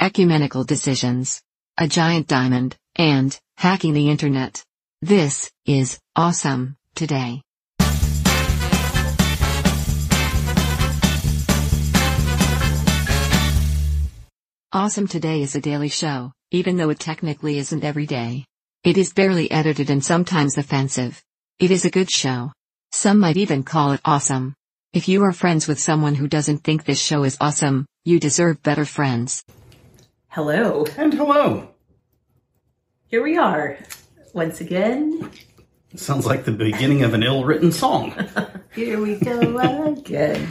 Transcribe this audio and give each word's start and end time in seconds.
Ecumenical 0.00 0.64
decisions. 0.64 1.40
A 1.78 1.86
giant 1.86 2.26
diamond, 2.26 2.76
and 2.96 3.38
hacking 3.56 3.94
the 3.94 4.10
internet. 4.10 4.64
This 5.00 5.52
is 5.66 6.00
awesome 6.16 6.76
today. 6.96 7.42
Awesome 14.72 15.06
Today 15.06 15.42
is 15.42 15.54
a 15.54 15.60
daily 15.60 15.88
show, 15.88 16.32
even 16.50 16.76
though 16.76 16.90
it 16.90 16.98
technically 16.98 17.58
isn't 17.58 17.84
every 17.84 18.06
day. 18.06 18.44
It 18.82 18.98
is 18.98 19.12
barely 19.12 19.48
edited 19.48 19.90
and 19.90 20.04
sometimes 20.04 20.58
offensive. 20.58 21.22
It 21.60 21.70
is 21.70 21.84
a 21.84 21.90
good 21.90 22.10
show. 22.10 22.50
Some 22.90 23.20
might 23.20 23.36
even 23.36 23.62
call 23.62 23.92
it 23.92 24.00
awesome. 24.04 24.54
If 24.92 25.06
you 25.06 25.22
are 25.22 25.32
friends 25.32 25.68
with 25.68 25.78
someone 25.78 26.16
who 26.16 26.26
doesn't 26.26 26.64
think 26.64 26.84
this 26.84 27.00
show 27.00 27.22
is 27.22 27.38
awesome, 27.40 27.86
you 28.04 28.18
deserve 28.18 28.62
better 28.62 28.84
friends. 28.84 29.44
Hello. 30.34 30.84
And 30.96 31.14
hello. 31.14 31.68
Here 33.06 33.22
we 33.22 33.36
are. 33.36 33.78
Once 34.32 34.60
again. 34.60 35.30
Sounds 35.94 36.26
like 36.26 36.44
the 36.44 36.50
beginning 36.50 37.04
of 37.04 37.14
an 37.14 37.22
ill-written 37.22 37.70
song. 37.70 38.12
Here 38.74 39.00
we 39.00 39.14
go 39.14 39.86
again. 39.92 40.48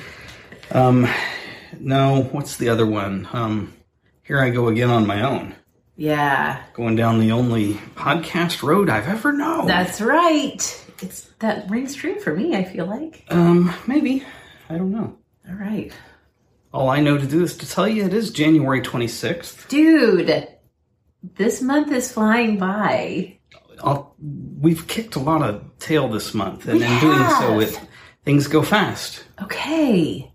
Um, 0.71 1.05
no, 1.81 2.23
what's 2.31 2.55
the 2.55 2.69
other 2.69 2.85
one? 2.85 3.27
Um, 3.33 3.73
here 4.21 4.39
I 4.39 4.51
go 4.51 4.69
again 4.69 4.89
on 4.89 5.05
my 5.05 5.21
own. 5.21 5.53
Yeah. 5.97 6.63
Going 6.71 6.95
down 6.95 7.19
the 7.19 7.33
only 7.33 7.73
podcast 7.73 8.63
road 8.63 8.89
I've 8.89 9.09
ever 9.09 9.33
known. 9.33 9.67
That's 9.67 9.99
right. 9.99 10.85
It's 11.01 11.23
that 11.39 11.69
rings 11.69 11.93
true 11.93 12.21
for 12.21 12.33
me, 12.33 12.55
I 12.55 12.63
feel 12.63 12.85
like. 12.85 13.25
Um, 13.27 13.73
maybe. 13.85 14.23
I 14.69 14.77
don't 14.77 14.93
know. 14.93 15.17
All 15.49 15.55
right. 15.55 15.91
All 16.73 16.89
I 16.89 17.01
know 17.01 17.17
to 17.17 17.25
do 17.27 17.43
is 17.43 17.55
to 17.57 17.69
tell 17.69 17.87
you 17.87 18.05
it 18.05 18.13
is 18.13 18.31
January 18.31 18.81
26th. 18.81 19.67
Dude, 19.67 20.47
this 21.21 21.61
month 21.61 21.91
is 21.91 22.11
flying 22.11 22.57
by. 22.57 23.37
I'll, 23.83 24.15
we've 24.59 24.87
kicked 24.87 25.15
a 25.15 25.19
lot 25.19 25.47
of 25.47 25.63
tail 25.77 26.07
this 26.07 26.33
month, 26.33 26.67
and 26.67 26.79
We 26.79 26.85
in 26.85 26.99
doing 26.99 27.29
so, 27.39 27.59
it 27.59 27.79
things 28.23 28.47
go 28.47 28.63
fast. 28.63 29.23
Okay. 29.41 30.31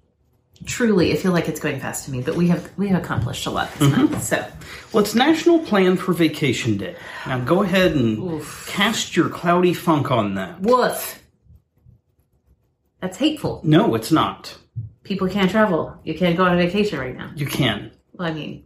Truly, 0.64 1.12
I 1.12 1.16
feel 1.16 1.32
like 1.32 1.48
it's 1.48 1.60
going 1.60 1.80
fast 1.80 2.04
to 2.04 2.10
me, 2.10 2.20
but 2.20 2.34
we 2.34 2.48
have 2.48 2.76
we 2.76 2.88
have 2.88 3.02
accomplished 3.02 3.46
a 3.46 3.50
lot 3.50 3.72
this 3.74 3.88
mm-hmm. 3.88 4.12
month. 4.12 4.22
So 4.24 4.46
Well, 4.92 5.04
it's 5.04 5.14
National 5.14 5.60
Plan 5.60 5.96
for 5.96 6.12
Vacation 6.12 6.76
Day. 6.76 6.96
Now 7.26 7.38
go 7.40 7.62
ahead 7.62 7.92
and 7.92 8.42
cast 8.66 9.16
your 9.16 9.28
cloudy 9.28 9.72
funk 9.72 10.10
on 10.10 10.34
that. 10.34 10.60
woof. 10.60 11.22
That's 13.00 13.16
hateful. 13.16 13.60
No, 13.62 13.94
it's 13.94 14.10
not. 14.10 14.56
People 15.08 15.28
can't 15.28 15.50
travel. 15.50 15.98
You 16.04 16.14
can't 16.14 16.36
go 16.36 16.44
on 16.44 16.52
a 16.52 16.56
vacation 16.56 16.98
right 16.98 17.16
now. 17.16 17.30
You 17.34 17.46
can. 17.46 17.90
Well, 18.12 18.28
I 18.28 18.34
mean, 18.34 18.64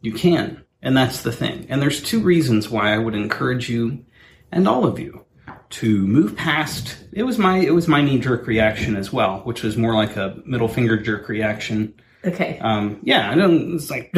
You 0.00 0.12
can. 0.14 0.64
And 0.80 0.96
that's 0.96 1.22
the 1.22 1.30
thing. 1.30 1.66
And 1.68 1.82
there's 1.82 2.02
two 2.02 2.20
reasons 2.20 2.70
why 2.70 2.94
I 2.94 2.98
would 2.98 3.14
encourage 3.14 3.68
you 3.68 4.04
and 4.50 4.66
all 4.66 4.84
of 4.86 4.98
you 4.98 5.26
to 5.68 6.06
move 6.06 6.36
past 6.36 6.98
it 7.12 7.22
was 7.22 7.38
my 7.38 7.58
it 7.58 7.72
was 7.74 7.88
my 7.88 8.00
knee 8.02 8.18
jerk 8.18 8.46
reaction 8.46 8.96
as 8.96 9.12
well, 9.12 9.40
which 9.40 9.62
was 9.62 9.76
more 9.76 9.94
like 9.94 10.16
a 10.16 10.36
middle 10.46 10.68
finger 10.68 10.96
jerk 10.96 11.28
reaction. 11.28 11.94
okay. 12.24 12.58
Um 12.60 13.00
yeah, 13.02 13.30
I 13.30 13.34
don't 13.34 13.74
it's 13.74 13.90
like 13.90 14.12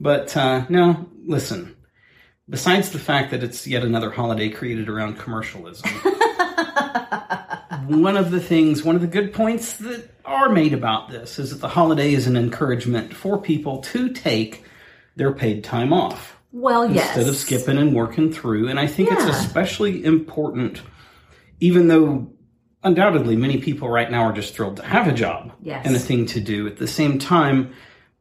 but 0.00 0.36
uh 0.36 0.66
no, 0.68 1.08
listen. 1.24 1.76
Besides 2.48 2.90
the 2.90 2.98
fact 2.98 3.30
that 3.30 3.42
it's 3.42 3.66
yet 3.66 3.84
another 3.84 4.10
holiday 4.10 4.48
created 4.48 4.88
around 4.88 5.18
commercialism. 5.18 5.88
one 7.86 8.16
of 8.16 8.30
the 8.30 8.40
things, 8.40 8.82
one 8.82 8.94
of 8.94 9.00
the 9.00 9.06
good 9.06 9.32
points 9.32 9.74
that 9.78 10.10
are 10.24 10.48
made 10.48 10.72
about 10.72 11.08
this 11.08 11.38
is 11.38 11.50
that 11.50 11.60
the 11.60 11.68
holiday 11.68 12.12
is 12.12 12.26
an 12.26 12.36
encouragement 12.36 13.14
for 13.14 13.38
people 13.40 13.78
to 13.78 14.10
take 14.10 14.64
their 15.14 15.32
paid 15.32 15.64
time 15.64 15.92
off 15.92 16.36
well, 16.52 16.90
yes. 16.90 17.16
instead 17.16 17.28
of 17.28 17.36
skipping 17.36 17.78
and 17.78 17.94
working 17.94 18.32
through. 18.32 18.68
And 18.68 18.78
I 18.80 18.86
think 18.86 19.10
it's 19.12 19.24
especially 19.24 20.04
important, 20.04 20.80
even 21.60 21.88
though 21.88 22.32
undoubtedly 22.82 23.36
many 23.36 23.58
people 23.58 23.88
right 23.88 24.10
now 24.10 24.22
are 24.22 24.32
just 24.32 24.54
thrilled 24.54 24.76
to 24.76 24.82
have 24.82 25.08
a 25.08 25.12
job 25.12 25.52
Yes. 25.60 25.86
and 25.86 25.94
a 25.94 25.98
thing 25.98 26.26
to 26.26 26.40
do. 26.40 26.66
At 26.66 26.76
the 26.76 26.86
same 26.86 27.18
time, 27.18 27.74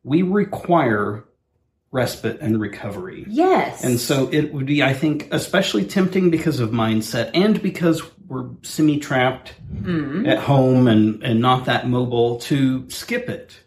we 0.03 0.21
require 0.21 1.25
respite 1.91 2.39
and 2.41 2.59
recovery. 2.59 3.25
Yes. 3.29 3.83
And 3.83 3.99
so 3.99 4.27
it 4.31 4.53
would 4.53 4.65
be, 4.65 4.83
I 4.83 4.93
think, 4.93 5.29
especially 5.31 5.85
tempting 5.85 6.29
because 6.29 6.59
of 6.59 6.71
mindset 6.71 7.31
and 7.33 7.61
because 7.61 8.01
we're 8.27 8.49
semi 8.61 8.99
trapped 8.99 9.53
Mm-hmm. 9.73 10.25
at 10.25 10.39
home 10.39 10.87
and, 10.87 11.21
and 11.23 11.39
not 11.39 11.65
that 11.65 11.87
mobile 11.87 12.39
to 12.39 12.89
skip 12.89 13.29
it. 13.29 13.59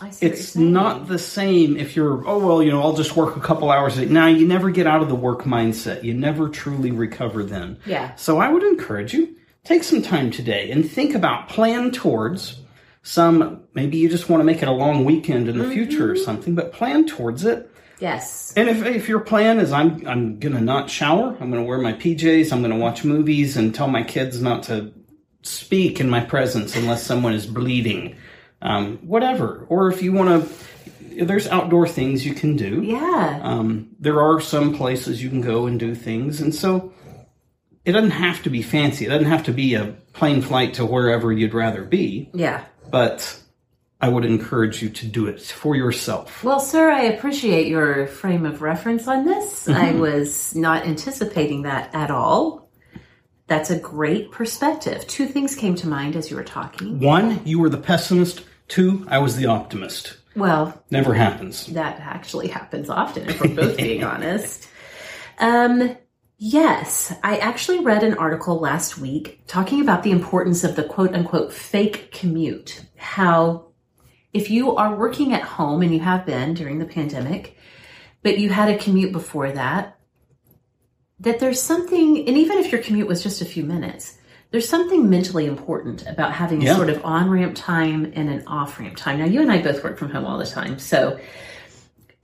I 0.00 0.10
see 0.10 0.26
It's 0.26 0.56
not 0.56 1.06
the 1.06 1.18
same 1.18 1.76
if 1.76 1.94
you're, 1.96 2.26
oh, 2.28 2.44
well, 2.44 2.62
you 2.62 2.70
know, 2.70 2.82
I'll 2.82 2.96
just 2.96 3.16
work 3.16 3.36
a 3.36 3.40
couple 3.40 3.70
hours. 3.70 3.96
Now, 3.98 4.26
you 4.26 4.46
never 4.46 4.70
get 4.70 4.86
out 4.86 5.00
of 5.00 5.08
the 5.08 5.14
work 5.14 5.42
mindset. 5.44 6.02
You 6.02 6.12
never 6.12 6.48
truly 6.48 6.90
recover 6.90 7.44
then. 7.44 7.78
Yeah. 7.86 8.14
So 8.16 8.38
I 8.38 8.48
would 8.50 8.64
encourage 8.64 9.14
you, 9.14 9.36
take 9.62 9.84
some 9.84 10.02
time 10.02 10.30
today 10.30 10.70
and 10.70 10.90
think 10.90 11.14
about, 11.14 11.48
plan 11.48 11.92
towards 11.92 12.60
some, 13.02 13.62
maybe 13.72 13.96
you 13.98 14.08
just 14.08 14.28
want 14.28 14.40
to 14.40 14.44
make 14.44 14.62
it 14.62 14.68
a 14.68 14.72
long 14.72 15.04
weekend 15.04 15.48
in 15.48 15.56
the 15.58 15.70
future 15.70 16.10
or 16.10 16.16
something, 16.16 16.54
but 16.54 16.72
plan 16.72 17.06
towards 17.06 17.44
it. 17.44 17.70
Yes. 18.00 18.52
And 18.56 18.68
if, 18.68 18.84
if 18.84 19.08
your 19.08 19.20
plan 19.20 19.58
is 19.58 19.72
I'm 19.72 20.06
I'm 20.06 20.38
gonna 20.38 20.60
not 20.60 20.90
shower, 20.90 21.36
I'm 21.40 21.50
gonna 21.50 21.64
wear 21.64 21.78
my 21.78 21.92
PJs, 21.92 22.52
I'm 22.52 22.62
gonna 22.62 22.76
watch 22.76 23.04
movies 23.04 23.56
and 23.56 23.74
tell 23.74 23.88
my 23.88 24.02
kids 24.02 24.40
not 24.40 24.64
to 24.64 24.92
speak 25.42 26.00
in 26.00 26.08
my 26.08 26.20
presence 26.20 26.76
unless 26.76 27.02
someone 27.02 27.34
is 27.34 27.46
bleeding, 27.46 28.16
um, 28.62 28.98
whatever. 28.98 29.66
Or 29.68 29.88
if 29.90 30.02
you 30.02 30.12
want 30.12 30.48
to, 30.48 31.24
there's 31.24 31.46
outdoor 31.48 31.86
things 31.86 32.24
you 32.26 32.34
can 32.34 32.56
do. 32.56 32.82
Yeah. 32.82 33.40
Um, 33.42 33.90
there 34.00 34.20
are 34.20 34.40
some 34.40 34.74
places 34.74 35.22
you 35.22 35.28
can 35.28 35.40
go 35.40 35.66
and 35.66 35.78
do 35.78 35.94
things, 35.94 36.40
and 36.40 36.54
so 36.54 36.92
it 37.84 37.92
doesn't 37.92 38.10
have 38.10 38.42
to 38.44 38.50
be 38.50 38.62
fancy. 38.62 39.04
It 39.06 39.10
doesn't 39.10 39.26
have 39.28 39.44
to 39.44 39.52
be 39.52 39.74
a 39.74 39.94
plane 40.14 40.42
flight 40.42 40.74
to 40.74 40.86
wherever 40.86 41.32
you'd 41.32 41.54
rather 41.54 41.84
be. 41.84 42.30
yeah. 42.34 42.64
But 42.90 43.40
I 44.04 44.08
would 44.08 44.26
encourage 44.26 44.82
you 44.82 44.90
to 44.90 45.06
do 45.06 45.26
it 45.28 45.40
for 45.40 45.74
yourself. 45.74 46.44
Well, 46.44 46.60
sir, 46.60 46.90
I 46.90 47.04
appreciate 47.04 47.68
your 47.68 48.06
frame 48.06 48.44
of 48.44 48.60
reference 48.60 49.08
on 49.08 49.24
this. 49.24 49.66
I 49.66 49.92
Mm-hmm. 49.92 49.98
was 50.00 50.54
not 50.54 50.84
anticipating 50.84 51.62
that 51.62 51.88
at 51.94 52.10
all. 52.10 52.68
That's 53.46 53.70
a 53.70 53.78
great 53.78 54.30
perspective. 54.30 55.06
Two 55.06 55.24
things 55.26 55.56
came 55.56 55.74
to 55.76 55.88
mind 55.88 56.16
as 56.16 56.30
you 56.30 56.36
were 56.36 56.44
talking. 56.44 57.00
One, 57.00 57.40
you 57.46 57.58
were 57.58 57.70
the 57.70 57.78
pessimist. 57.78 58.44
Two, 58.68 59.06
I 59.08 59.20
was 59.20 59.36
the 59.36 59.46
optimist. 59.46 60.18
Well, 60.36 60.84
Never 60.90 61.14
happens. 61.14 61.64
that 61.68 61.98
actually 62.00 62.48
happens 62.48 62.90
often, 62.90 63.30
if 63.30 63.40
we're 63.40 63.54
both 63.54 63.78
being 63.78 64.04
honest. 64.12 64.68
Um, 65.38 65.96
yes, 66.36 67.10
I 67.22 67.38
actually 67.38 67.80
read 67.80 68.02
an 68.02 68.18
article 68.18 68.58
last 68.60 68.98
week 68.98 69.40
talking 69.46 69.80
about 69.80 70.02
the 70.02 70.10
importance 70.10 70.62
of 70.62 70.76
the 70.76 70.84
quote 70.84 71.14
unquote 71.14 71.54
fake 71.54 72.12
commute. 72.12 72.84
How 72.98 73.68
if 74.34 74.50
you 74.50 74.74
are 74.76 74.96
working 74.96 75.32
at 75.32 75.42
home 75.42 75.80
and 75.80 75.94
you 75.94 76.00
have 76.00 76.26
been 76.26 76.54
during 76.54 76.78
the 76.78 76.84
pandemic, 76.84 77.56
but 78.22 78.38
you 78.38 78.50
had 78.50 78.68
a 78.68 78.76
commute 78.76 79.12
before 79.12 79.52
that, 79.52 79.98
that 81.20 81.38
there's 81.38 81.62
something, 81.62 82.18
and 82.18 82.36
even 82.36 82.58
if 82.58 82.72
your 82.72 82.82
commute 82.82 83.06
was 83.06 83.22
just 83.22 83.40
a 83.40 83.44
few 83.44 83.62
minutes, 83.62 84.18
there's 84.50 84.68
something 84.68 85.08
mentally 85.08 85.46
important 85.46 86.06
about 86.06 86.32
having 86.32 86.66
a 86.66 86.74
sort 86.74 86.88
of 86.88 87.04
on 87.04 87.30
ramp 87.30 87.54
time 87.56 88.12
and 88.14 88.28
an 88.28 88.44
off 88.46 88.78
ramp 88.78 88.96
time. 88.96 89.18
Now, 89.18 89.24
you 89.24 89.40
and 89.40 89.50
I 89.50 89.62
both 89.62 89.82
work 89.82 89.98
from 89.98 90.10
home 90.10 90.24
all 90.24 90.38
the 90.38 90.46
time, 90.46 90.78
so 90.78 91.18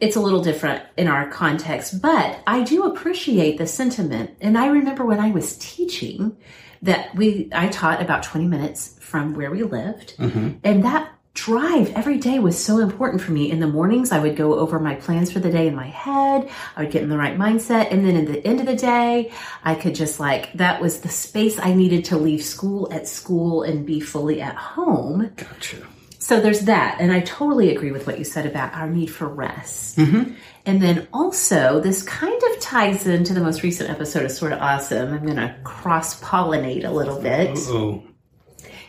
it's 0.01 0.17
a 0.17 0.21
little 0.21 0.43
different 0.43 0.83
in 0.97 1.09
our 1.09 1.29
context, 1.29 2.01
but 2.01 2.41
I 2.47 2.63
do 2.63 2.85
appreciate 2.85 3.59
the 3.59 3.67
sentiment. 3.67 4.31
And 4.41 4.57
I 4.57 4.69
remember 4.69 5.05
when 5.05 5.21
I 5.21 5.31
was 5.31 5.57
teaching 5.59 6.37
that 6.83 7.15
we, 7.15 7.51
I 7.53 7.69
taught 7.69 8.01
about 8.01 8.23
20 8.23 8.47
minutes 8.47 8.97
from 9.01 9.35
where 9.35 9.51
we 9.51 9.63
lived. 9.63 10.17
Mm-hmm. 10.17 10.59
And 10.65 10.85
that 10.85 11.13
drive 11.35 11.93
every 11.95 12.19
day 12.19 12.39
was 12.39 12.63
so 12.63 12.79
important 12.79 13.23
for 13.23 13.33
me. 13.33 13.51
In 13.51 13.61
the 13.61 13.67
mornings, 13.67 14.13
I 14.13 14.19
would 14.19 14.37
go 14.37 14.59
over 14.59 14.79
my 14.79 14.95
plans 14.97 15.31
for 15.31 15.39
the 15.39 15.51
day 15.51 15.69
in 15.69 15.75
my 15.75 15.87
head. 15.87 16.51
I 16.77 16.83
would 16.83 16.93
get 16.93 17.03
in 17.03 17.09
the 17.09 17.19
right 17.19 17.39
mindset. 17.39 17.93
And 17.93 18.05
then 18.05 18.17
at 18.17 18.27
the 18.27 18.47
end 18.47 18.61
of 18.61 18.67
the 18.67 18.77
day, 18.77 19.33
I 19.65 19.75
could 19.75 19.95
just 19.95 20.19
like, 20.21 20.53
that 20.55 20.81
was 20.81 21.01
the 21.01 21.09
space 21.09 21.59
I 21.59 21.75
needed 21.75 22.05
to 22.07 22.17
leave 22.17 22.43
school 22.43 22.93
at 22.93 23.09
school 23.09 23.63
and 23.63 23.87
be 23.87 24.01
fully 24.01 24.41
at 24.41 24.57
home. 24.57 25.33
Gotcha. 25.37 25.87
So 26.19 26.41
there's 26.41 26.61
that. 26.63 27.01
And 27.01 27.13
I 27.13 27.21
totally 27.21 27.75
agree 27.75 27.93
with 27.93 28.07
what 28.07 28.19
you 28.19 28.25
said 28.25 28.47
about 28.47 28.75
our 28.75 28.89
need 28.89 29.07
for 29.07 29.27
rest. 29.27 29.97
Mm-hmm. 29.99 30.35
And 30.67 30.83
then 30.83 31.09
also, 31.13 31.81
this 31.81 32.03
kind 32.03 32.41
of 32.51 32.61
ties 32.61 33.07
into 33.07 33.33
the 33.33 33.41
most 33.41 33.63
recent 33.63 33.89
episode 33.89 34.25
of 34.25 34.31
Sort 34.31 34.53
of 34.53 34.61
Awesome. 34.61 35.15
I'm 35.15 35.25
going 35.25 35.39
to 35.39 35.57
cross 35.65 36.21
pollinate 36.21 36.85
a 36.85 36.91
little 36.91 37.21
bit. 37.21 37.57
Oh, 37.63 38.05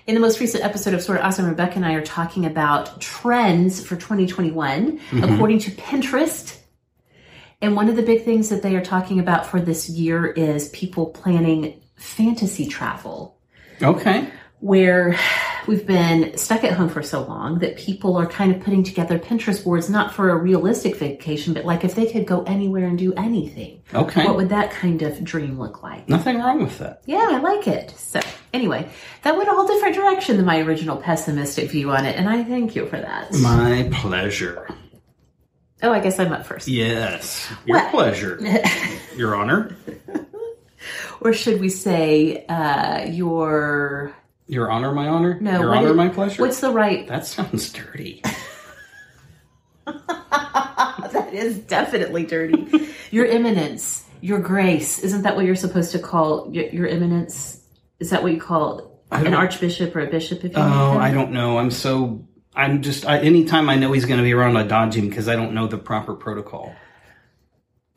In 0.07 0.15
the 0.15 0.21
most 0.21 0.39
recent 0.39 0.63
episode 0.63 0.93
of 0.95 1.01
Sort 1.01 1.19
of 1.19 1.25
Awesome, 1.25 1.45
Rebecca 1.45 1.75
and 1.75 1.85
I 1.85 1.93
are 1.93 2.03
talking 2.03 2.45
about 2.45 2.99
trends 2.99 3.85
for 3.85 3.95
2021 3.95 4.97
mm-hmm. 4.97 5.23
according 5.23 5.59
to 5.59 5.71
Pinterest. 5.71 6.57
And 7.61 7.75
one 7.75 7.87
of 7.87 7.95
the 7.95 8.01
big 8.01 8.23
things 8.23 8.49
that 8.49 8.63
they 8.63 8.75
are 8.75 8.83
talking 8.83 9.19
about 9.19 9.45
for 9.45 9.61
this 9.61 9.87
year 9.87 10.25
is 10.25 10.69
people 10.69 11.07
planning 11.07 11.79
fantasy 11.95 12.67
travel 12.67 13.37
okay. 13.83 14.27
where 14.59 15.15
we've 15.67 15.85
been 15.85 16.37
stuck 16.37 16.63
at 16.63 16.73
home 16.73 16.89
for 16.89 17.01
so 17.03 17.23
long 17.23 17.59
that 17.59 17.77
people 17.77 18.17
are 18.17 18.25
kind 18.27 18.53
of 18.55 18.61
putting 18.61 18.83
together 18.83 19.17
Pinterest 19.19 19.63
boards 19.63 19.89
not 19.89 20.13
for 20.13 20.29
a 20.29 20.35
realistic 20.37 20.95
vacation, 20.97 21.53
but 21.53 21.65
like 21.65 21.83
if 21.83 21.95
they 21.95 22.11
could 22.11 22.25
go 22.25 22.43
anywhere 22.43 22.85
and 22.85 22.97
do 22.97 23.13
anything, 23.13 23.81
Okay. 23.93 24.25
what 24.25 24.35
would 24.35 24.49
that 24.49 24.71
kind 24.71 25.01
of 25.01 25.23
dream 25.23 25.59
look 25.59 25.83
like? 25.83 26.07
Nothing 26.09 26.37
wrong 26.39 26.63
with 26.63 26.77
that. 26.79 27.01
Yeah, 27.05 27.27
I 27.29 27.39
like 27.39 27.67
it. 27.67 27.91
So, 27.97 28.19
anyway, 28.53 28.89
that 29.23 29.35
went 29.37 29.49
a 29.49 29.53
whole 29.53 29.67
different 29.67 29.95
direction 29.95 30.37
than 30.37 30.45
my 30.45 30.59
original 30.59 30.97
pessimistic 30.97 31.69
view 31.71 31.91
on 31.91 32.05
it, 32.05 32.15
and 32.17 32.27
I 32.29 32.43
thank 32.43 32.75
you 32.75 32.85
for 32.87 32.97
that. 32.99 33.31
My 33.33 33.89
pleasure. 33.93 34.67
Oh, 35.83 35.91
I 35.91 35.99
guess 35.99 36.19
I'm 36.19 36.31
up 36.31 36.45
first. 36.45 36.67
Yes. 36.67 37.51
Your 37.65 37.89
pleasure, 37.89 38.39
Your 39.15 39.35
Honor. 39.35 39.75
Or 41.21 41.33
should 41.33 41.59
we 41.59 41.69
say, 41.69 42.45
uh, 42.47 43.05
your. 43.05 44.15
Your 44.47 44.69
Honor, 44.69 44.91
my 44.91 45.07
honor? 45.07 45.37
No, 45.39 45.61
Your 45.61 45.75
Honor, 45.75 45.89
is- 45.91 45.95
my 45.95 46.09
pleasure? 46.09 46.41
What's 46.41 46.59
the 46.59 46.71
right. 46.71 47.07
That 47.07 47.25
sounds 47.25 47.71
dirty. 47.71 48.23
That 51.11 51.33
is 51.33 51.57
definitely 51.59 52.25
dirty. 52.25 52.87
your 53.09 53.25
eminence, 53.25 54.05
your 54.21 54.39
grace. 54.39 54.99
Isn't 54.99 55.23
that 55.23 55.35
what 55.35 55.45
you're 55.45 55.55
supposed 55.55 55.91
to 55.93 55.99
call 55.99 56.49
your, 56.53 56.65
your 56.65 56.87
eminence? 56.87 57.61
Is 57.99 58.11
that 58.11 58.23
what 58.23 58.31
you 58.33 58.39
call 58.39 59.01
an 59.11 59.33
archbishop 59.33 59.95
or 59.95 60.01
a 60.01 60.07
bishop? 60.07 60.43
If 60.43 60.53
you 60.53 60.57
Oh, 60.57 60.97
I 60.97 61.11
don't 61.11 61.31
know. 61.31 61.57
I'm 61.57 61.71
so. 61.71 62.25
I'm 62.55 62.81
just. 62.81 63.05
I, 63.05 63.19
anytime 63.19 63.69
I 63.69 63.75
know 63.75 63.91
he's 63.91 64.05
going 64.05 64.17
to 64.17 64.23
be 64.23 64.33
around, 64.33 64.57
I 64.57 64.63
dodge 64.63 64.95
him 64.95 65.09
because 65.09 65.27
I 65.27 65.35
don't 65.35 65.53
know 65.53 65.67
the 65.67 65.77
proper 65.77 66.13
protocol. 66.13 66.73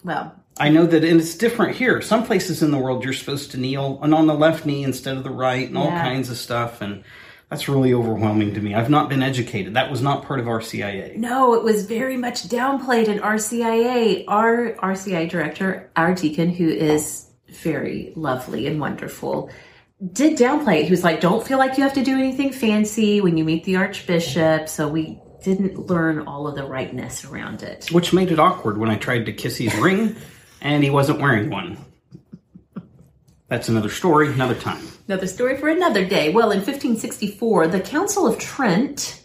Well, 0.02 0.34
I 0.58 0.68
know 0.68 0.86
that, 0.86 1.04
and 1.04 1.20
it's 1.20 1.34
different 1.36 1.76
here. 1.76 2.00
Some 2.00 2.24
places 2.24 2.62
in 2.62 2.70
the 2.70 2.78
world, 2.78 3.02
you're 3.02 3.12
supposed 3.12 3.50
to 3.52 3.58
kneel 3.58 3.98
and 4.02 4.14
on 4.14 4.26
the 4.26 4.34
left 4.34 4.64
knee 4.66 4.84
instead 4.84 5.16
of 5.16 5.24
the 5.24 5.30
right, 5.30 5.66
and 5.68 5.76
all 5.76 5.86
Yeah. 5.86 6.02
kinds 6.02 6.30
of 6.30 6.36
stuff. 6.36 6.80
And 6.80 7.02
that's 7.50 7.68
really 7.68 7.92
overwhelming 7.92 8.54
to 8.54 8.60
me. 8.60 8.74
I've 8.74 8.90
not 8.90 9.08
been 9.08 9.22
educated. 9.22 9.74
That 9.74 9.90
was 9.90 10.00
not 10.00 10.24
part 10.24 10.38
of 10.40 10.46
our 10.48 10.60
CIA. 10.60 11.14
No, 11.16 11.54
it 11.54 11.64
was 11.64 11.86
very 11.86 12.16
much 12.16 12.44
downplayed 12.48 13.08
in 13.08 13.18
RCIA. 13.20 14.24
Our 14.28 14.76
RCI 14.80 15.26
director, 15.28 15.90
our 15.96 16.14
deacon, 16.14 16.50
who 16.50 16.68
is 16.68 17.26
very 17.62 18.12
lovely 18.16 18.66
and 18.66 18.80
wonderful, 18.80 19.50
did 20.12 20.36
downplay 20.36 20.80
it. 20.80 20.84
He 20.84 20.90
was 20.90 21.04
like, 21.04 21.20
don't 21.20 21.46
feel 21.46 21.58
like 21.58 21.76
you 21.76 21.82
have 21.84 21.94
to 21.94 22.02
do 22.04 22.14
anything 22.16 22.52
fancy 22.52 23.20
when 23.20 23.36
you 23.36 23.44
meet 23.44 23.64
the 23.64 23.76
archbishop. 23.76 24.68
So 24.68 24.88
we 24.88 25.18
didn't 25.42 25.88
learn 25.88 26.20
all 26.26 26.46
of 26.46 26.54
the 26.54 26.64
rightness 26.64 27.24
around 27.24 27.62
it. 27.62 27.88
Which 27.92 28.12
made 28.12 28.30
it 28.32 28.38
awkward 28.38 28.78
when 28.78 28.88
I 28.90 28.96
tried 28.96 29.26
to 29.26 29.32
kiss 29.32 29.58
his 29.58 29.74
ring, 29.76 30.16
and 30.64 30.82
he 30.82 30.90
wasn't 30.90 31.20
wearing 31.20 31.50
one. 31.50 31.76
That's 33.48 33.68
another 33.68 33.90
story, 33.90 34.32
another 34.32 34.54
time. 34.54 34.84
Another 35.06 35.26
story 35.26 35.56
for 35.58 35.68
another 35.68 36.04
day. 36.04 36.30
Well, 36.30 36.50
in 36.50 36.58
1564, 36.58 37.68
the 37.68 37.80
Council 37.80 38.26
of 38.26 38.38
Trent 38.38 39.22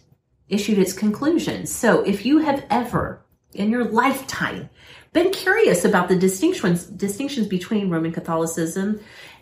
issued 0.50 0.78
its 0.78 0.94
conclusions. 0.94 1.74
So 1.74 2.04
if 2.04 2.26
you 2.26 2.40
have 2.40 2.66
ever 2.70 3.26
in 3.54 3.72
your 3.72 3.86
lifetime 3.86 4.70
been 5.14 5.32
curious 5.32 5.86
about 5.86 6.10
the 6.10 6.16
distinctions 6.16 6.86
distinctions 6.86 7.48
between 7.48 7.90
Roman 7.90 8.12
Catholicism 8.12 9.00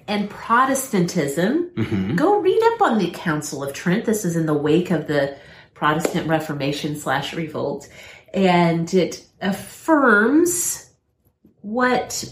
and 0.07 0.29
Protestantism, 0.29 1.71
mm-hmm. 1.75 2.15
go 2.15 2.39
read 2.39 2.61
up 2.63 2.81
on 2.81 2.99
the 2.99 3.09
Council 3.11 3.63
of 3.63 3.73
Trent. 3.73 4.05
This 4.05 4.23
is 4.23 4.35
in 4.35 4.45
the 4.45 4.53
wake 4.53 4.91
of 4.91 5.07
the 5.07 5.37
Protestant 5.73 6.27
Reformation 6.27 6.95
slash 6.95 7.33
revolt, 7.33 7.89
and 8.33 8.93
it 8.93 9.25
affirms 9.41 10.86
what 11.67 12.23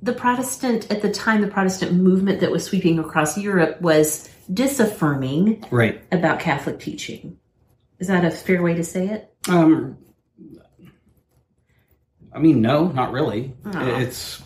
the 0.00 0.12
Protestant 0.12 0.88
at 0.92 1.02
the 1.02 1.10
time, 1.10 1.40
the 1.40 1.48
Protestant 1.48 1.92
movement 1.92 2.38
that 2.40 2.52
was 2.52 2.64
sweeping 2.64 3.00
across 3.00 3.36
Europe 3.36 3.80
was 3.80 4.28
disaffirming 4.52 5.64
Right. 5.72 6.00
about 6.12 6.38
Catholic 6.38 6.78
teaching. 6.78 7.36
Is 7.98 8.06
that 8.06 8.24
a 8.24 8.30
fair 8.30 8.62
way 8.62 8.74
to 8.74 8.84
say 8.84 9.08
it? 9.08 9.34
Um, 9.48 9.98
I 12.32 12.38
mean, 12.38 12.60
no, 12.60 12.86
not 12.88 13.10
really. 13.10 13.54
It's 13.64 14.40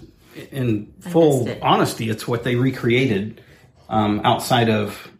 in 0.52 0.94
full 1.00 1.46
it. 1.46 1.58
honesty, 1.60 2.08
it's 2.08 2.26
what 2.26 2.42
they 2.42 2.54
recreated 2.54 3.42
um, 3.90 4.20
outside 4.24 4.70
of 4.70 5.10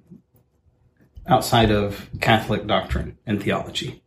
outside 1.27 1.71
of 1.71 2.09
Catholic 2.23 2.67
doctrine 2.67 3.19
and 3.27 3.43
theology. 3.43 4.03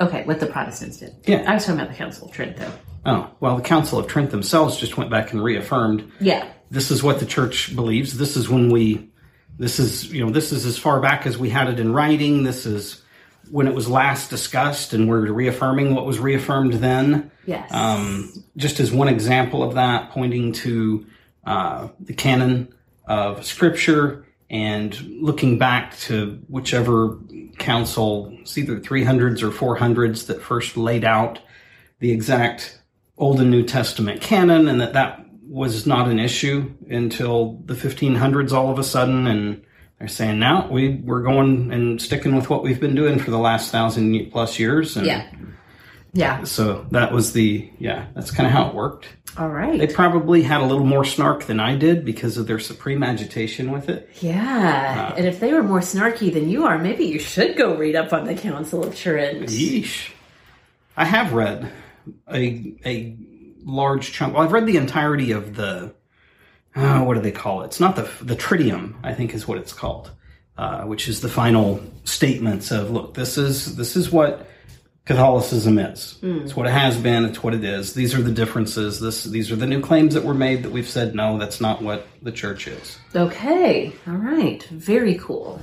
Okay, 0.00 0.22
what 0.24 0.38
the 0.38 0.46
Protestants 0.46 0.98
did. 0.98 1.14
Yeah. 1.26 1.44
I 1.50 1.54
was 1.54 1.64
talking 1.66 1.80
about 1.80 1.90
the 1.90 1.96
Council 1.96 2.28
of 2.28 2.32
Trent, 2.32 2.56
though. 2.56 2.72
Oh, 3.06 3.30
well, 3.40 3.56
the 3.56 3.62
Council 3.62 3.98
of 3.98 4.06
Trent 4.06 4.30
themselves 4.30 4.76
just 4.76 4.96
went 4.96 5.10
back 5.10 5.32
and 5.32 5.42
reaffirmed 5.42 6.10
Yeah. 6.20 6.46
this 6.70 6.90
is 6.90 7.02
what 7.02 7.20
the 7.20 7.26
church 7.26 7.74
believes. 7.76 8.16
This 8.16 8.36
is 8.36 8.48
when 8.48 8.70
we, 8.70 9.10
this 9.58 9.78
is, 9.78 10.10
you 10.12 10.24
know, 10.24 10.30
this 10.32 10.52
is 10.52 10.64
as 10.66 10.78
far 10.78 11.00
back 11.00 11.26
as 11.26 11.36
we 11.38 11.50
had 11.50 11.68
it 11.68 11.78
in 11.78 11.92
writing. 11.92 12.42
This 12.44 12.64
is 12.66 13.02
when 13.50 13.66
it 13.68 13.74
was 13.74 13.88
last 13.90 14.30
discussed, 14.30 14.94
and 14.94 15.06
we're 15.08 15.30
reaffirming 15.30 15.94
what 15.94 16.06
was 16.06 16.18
reaffirmed 16.18 16.72
then. 16.74 17.30
Yes. 17.46 17.70
Um, 17.72 18.32
just 18.56 18.80
as 18.80 18.90
one 18.90 19.08
example 19.08 19.62
of 19.62 19.74
that, 19.74 20.10
pointing 20.10 20.52
to 20.54 21.06
uh, 21.44 21.88
the 22.00 22.14
canon 22.14 22.72
of 23.06 23.44
Scripture 23.44 24.24
and 24.48 24.98
looking 25.20 25.58
back 25.58 25.94
to 25.98 26.40
whichever 26.48 27.18
council, 27.58 28.34
it's 28.40 28.56
either 28.56 28.80
300s 28.80 29.42
or 29.42 29.50
400s, 29.50 30.26
that 30.28 30.40
first 30.40 30.76
laid 30.78 31.04
out 31.04 31.38
the 31.98 32.10
exact 32.10 32.80
Old 33.16 33.40
and 33.40 33.50
New 33.50 33.62
Testament 33.62 34.20
canon, 34.20 34.68
and 34.68 34.80
that 34.80 34.92
that 34.94 35.24
was 35.46 35.86
not 35.86 36.08
an 36.08 36.18
issue 36.18 36.72
until 36.90 37.62
the 37.66 37.74
1500s 37.74 38.52
all 38.52 38.70
of 38.72 38.78
a 38.78 38.84
sudden. 38.84 39.26
And 39.26 39.62
they're 39.98 40.08
saying 40.08 40.38
now 40.38 40.68
we 40.68 40.96
we're 40.96 41.22
going 41.22 41.72
and 41.72 42.02
sticking 42.02 42.34
with 42.34 42.50
what 42.50 42.62
we've 42.62 42.80
been 42.80 42.94
doing 42.96 43.18
for 43.18 43.30
the 43.30 43.38
last 43.38 43.70
thousand 43.70 44.30
plus 44.32 44.58
years. 44.58 44.96
And 44.96 45.06
yeah. 45.06 45.30
Yeah. 46.12 46.44
So 46.44 46.86
that 46.92 47.12
was 47.12 47.32
the 47.32 47.70
yeah. 47.78 48.06
That's 48.14 48.30
kind 48.30 48.46
of 48.46 48.52
how 48.52 48.68
it 48.68 48.74
worked. 48.74 49.08
All 49.36 49.48
right. 49.48 49.78
They 49.78 49.88
probably 49.88 50.42
had 50.42 50.60
a 50.60 50.64
little 50.64 50.86
more 50.86 51.04
snark 51.04 51.44
than 51.44 51.58
I 51.58 51.74
did 51.74 52.04
because 52.04 52.36
of 52.36 52.46
their 52.46 52.60
supreme 52.60 53.02
agitation 53.02 53.72
with 53.72 53.88
it. 53.88 54.08
yeah. 54.20 55.10
Uh, 55.12 55.16
and 55.16 55.26
if 55.26 55.40
they 55.40 55.52
were 55.52 55.64
more 55.64 55.80
snarky 55.80 56.32
than 56.32 56.48
you 56.48 56.66
are, 56.66 56.78
maybe 56.78 57.04
you 57.04 57.18
should 57.18 57.56
go 57.56 57.76
read 57.76 57.96
up 57.96 58.12
on 58.12 58.26
the 58.26 58.34
Council 58.34 58.84
of 58.84 58.94
Trent. 58.96 59.48
Yeesh. 59.48 60.10
I 60.96 61.04
have 61.04 61.32
read 61.32 61.72
a 62.32 62.74
a 62.84 63.16
large 63.64 64.12
chunk. 64.12 64.34
Well, 64.34 64.42
I've 64.42 64.52
read 64.52 64.66
the 64.66 64.76
entirety 64.76 65.32
of 65.32 65.54
the 65.56 65.94
uh, 66.74 67.02
what 67.02 67.14
do 67.14 67.20
they 67.20 67.32
call 67.32 67.62
it? 67.62 67.66
It's 67.66 67.80
not 67.80 67.96
the 67.96 68.08
the 68.22 68.36
tritium, 68.36 68.94
I 69.02 69.14
think, 69.14 69.34
is 69.34 69.46
what 69.46 69.58
it's 69.58 69.72
called, 69.72 70.10
uh, 70.58 70.82
which 70.82 71.08
is 71.08 71.20
the 71.20 71.28
final 71.28 71.80
statements 72.04 72.70
of 72.70 72.90
look. 72.90 73.14
This 73.14 73.38
is 73.38 73.76
this 73.76 73.96
is 73.96 74.10
what 74.10 74.48
Catholicism 75.04 75.78
is. 75.78 76.18
It's 76.22 76.56
what 76.56 76.66
it 76.66 76.72
has 76.72 76.96
been. 76.96 77.26
It's 77.26 77.42
what 77.42 77.54
it 77.54 77.62
is. 77.62 77.92
These 77.92 78.14
are 78.14 78.22
the 78.22 78.32
differences. 78.32 79.00
This 79.00 79.24
these 79.24 79.52
are 79.52 79.56
the 79.56 79.66
new 79.66 79.80
claims 79.80 80.14
that 80.14 80.24
were 80.24 80.34
made 80.34 80.62
that 80.62 80.72
we've 80.72 80.88
said 80.88 81.14
no, 81.14 81.38
that's 81.38 81.60
not 81.60 81.82
what 81.82 82.06
the 82.22 82.32
church 82.32 82.66
is. 82.66 82.98
Okay. 83.14 83.92
All 84.06 84.14
right. 84.14 84.62
Very 84.64 85.16
cool. 85.16 85.60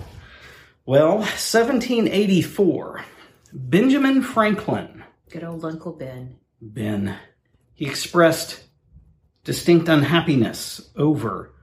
Well, 0.85 1.17
1784, 1.17 3.05
Benjamin 3.53 4.21
Franklin, 4.21 5.00
Good 5.31 5.43
old 5.43 5.63
Uncle 5.65 5.93
Ben. 5.93 6.35
Ben, 6.61 7.15
he 7.73 7.85
expressed 7.85 8.63
distinct 9.43 9.87
unhappiness 9.89 10.89
over 10.95 11.53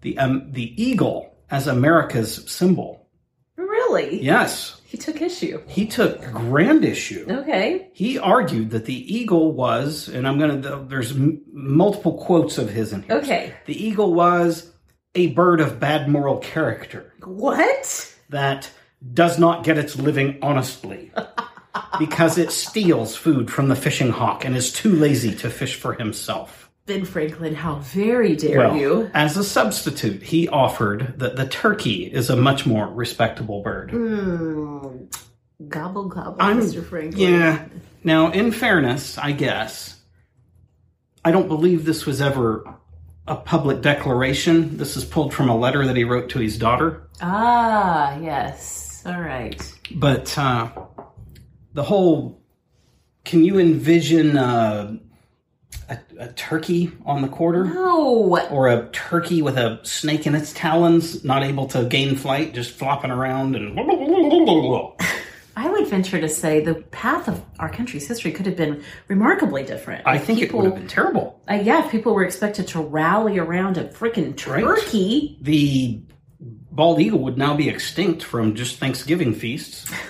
the 0.00 0.18
um, 0.18 0.50
the 0.52 0.82
eagle 0.82 1.34
as 1.50 1.66
America's 1.66 2.50
symbol. 2.50 3.06
Really? 3.56 4.22
Yes, 4.22 4.80
He 4.84 4.96
took 4.96 5.20
issue. 5.20 5.60
he 5.66 5.86
took 5.86 6.22
grand 6.32 6.84
issue. 6.84 7.26
Okay. 7.28 7.88
He 7.92 8.18
argued 8.18 8.70
that 8.70 8.84
the 8.86 9.14
eagle 9.16 9.52
was, 9.52 10.08
and 10.08 10.26
I'm 10.26 10.38
going 10.38 10.62
to, 10.62 10.84
there's 10.88 11.12
m- 11.12 11.42
multiple 11.52 12.16
quotes 12.18 12.56
of 12.58 12.70
his 12.70 12.92
in 12.92 13.02
here. 13.02 13.16
Okay. 13.16 13.52
The 13.66 13.84
eagle 13.86 14.14
was 14.14 14.72
a 15.14 15.28
bird 15.28 15.60
of 15.60 15.78
bad 15.80 16.08
moral 16.08 16.38
character 16.38 17.12
What? 17.24 18.14
that 18.30 18.70
does 19.12 19.38
not 19.38 19.64
get 19.64 19.76
its 19.76 19.96
living 19.96 20.38
honestly 20.42 21.10
because 21.98 22.38
it 22.38 22.50
steals 22.50 23.14
food 23.16 23.50
from 23.50 23.68
the 23.68 23.76
fishing 23.76 24.10
hawk 24.10 24.44
and 24.44 24.56
is 24.56 24.72
too 24.72 24.94
lazy 24.94 25.34
to 25.36 25.50
fish 25.50 25.74
for 25.76 25.94
himself. 25.94 26.70
Ben 26.86 27.04
Franklin, 27.04 27.54
how 27.54 27.76
very 27.76 28.34
dare 28.34 28.58
Well, 28.58 28.76
you? 28.76 29.10
as 29.14 29.36
a 29.36 29.44
substitute, 29.44 30.22
he 30.22 30.48
offered 30.48 31.14
that 31.18 31.36
the 31.36 31.46
turkey 31.46 32.04
is 32.12 32.30
a 32.30 32.36
much 32.36 32.66
more 32.66 32.88
respectable 32.88 33.62
bird. 33.62 33.90
Mm, 33.92 35.14
gobble 35.68 36.06
gobble, 36.08 36.36
I'm- 36.40 36.60
Mr. 36.60 36.84
Franklin. 36.84 37.20
Yeah. 37.32 37.64
Now, 38.02 38.30
in 38.32 38.50
fairness, 38.50 39.18
I 39.18 39.32
guess, 39.32 40.00
I 41.24 41.30
don't 41.30 41.48
believe 41.48 41.84
this 41.84 42.06
was 42.06 42.20
ever 42.20 42.64
a 43.28 43.36
public 43.36 43.82
declaration. 43.82 44.78
This 44.78 44.96
is 44.96 45.04
pulled 45.04 45.32
from 45.32 45.48
a 45.48 45.56
letter 45.56 45.86
that 45.86 45.94
he 45.96 46.02
wrote 46.02 46.30
to 46.30 46.40
his 46.40 46.58
daughter. 46.58 47.02
Ah, 47.20 48.18
yes. 48.18 49.02
All 49.06 49.20
right. 49.20 49.62
But 49.94 50.36
uh, 50.38 50.70
the 51.74 51.82
whole 51.82 52.40
can 53.24 53.44
you 53.44 53.58
envision 53.58 54.36
uh, 54.36 54.96
a, 55.88 55.98
a 56.18 56.28
turkey 56.32 56.90
on 57.04 57.22
the 57.22 57.28
quarter? 57.28 57.64
No. 57.64 58.38
Or 58.50 58.68
a 58.68 58.88
turkey 58.90 59.42
with 59.42 59.56
a 59.58 59.78
snake 59.82 60.26
in 60.26 60.34
its 60.34 60.52
talons, 60.52 61.22
not 61.24 61.42
able 61.42 61.66
to 61.68 61.84
gain 61.84 62.16
flight, 62.16 62.54
just 62.54 62.72
flopping 62.72 63.10
around 63.10 63.56
and. 63.56 63.78
I 65.56 65.68
would 65.68 65.88
venture 65.88 66.18
to 66.20 66.28
say 66.28 66.60
the 66.64 66.74
path 66.76 67.28
of 67.28 67.42
our 67.58 67.68
country's 67.68 68.08
history 68.08 68.32
could 68.32 68.46
have 68.46 68.56
been 68.56 68.82
remarkably 69.08 69.62
different. 69.62 70.06
I 70.06 70.16
If 70.16 70.24
think 70.24 70.38
it 70.38 70.46
people, 70.46 70.60
would 70.60 70.70
have 70.70 70.74
been 70.76 70.88
terrible. 70.88 71.42
Uh, 71.50 71.54
yeah, 71.62 71.84
if 71.84 71.90
people 71.90 72.14
were 72.14 72.24
expected 72.24 72.66
to 72.68 72.80
rally 72.80 73.38
around 73.38 73.76
a 73.76 73.84
freaking 73.88 74.28
Right. 74.46 74.64
turkey. 74.64 75.36
The 75.42 76.00
bald 76.70 77.00
eagle 77.00 77.18
would 77.18 77.36
now 77.36 77.54
be 77.56 77.68
extinct 77.68 78.22
from 78.22 78.54
just 78.54 78.78
Thanksgiving 78.78 79.34
feasts. 79.34 79.90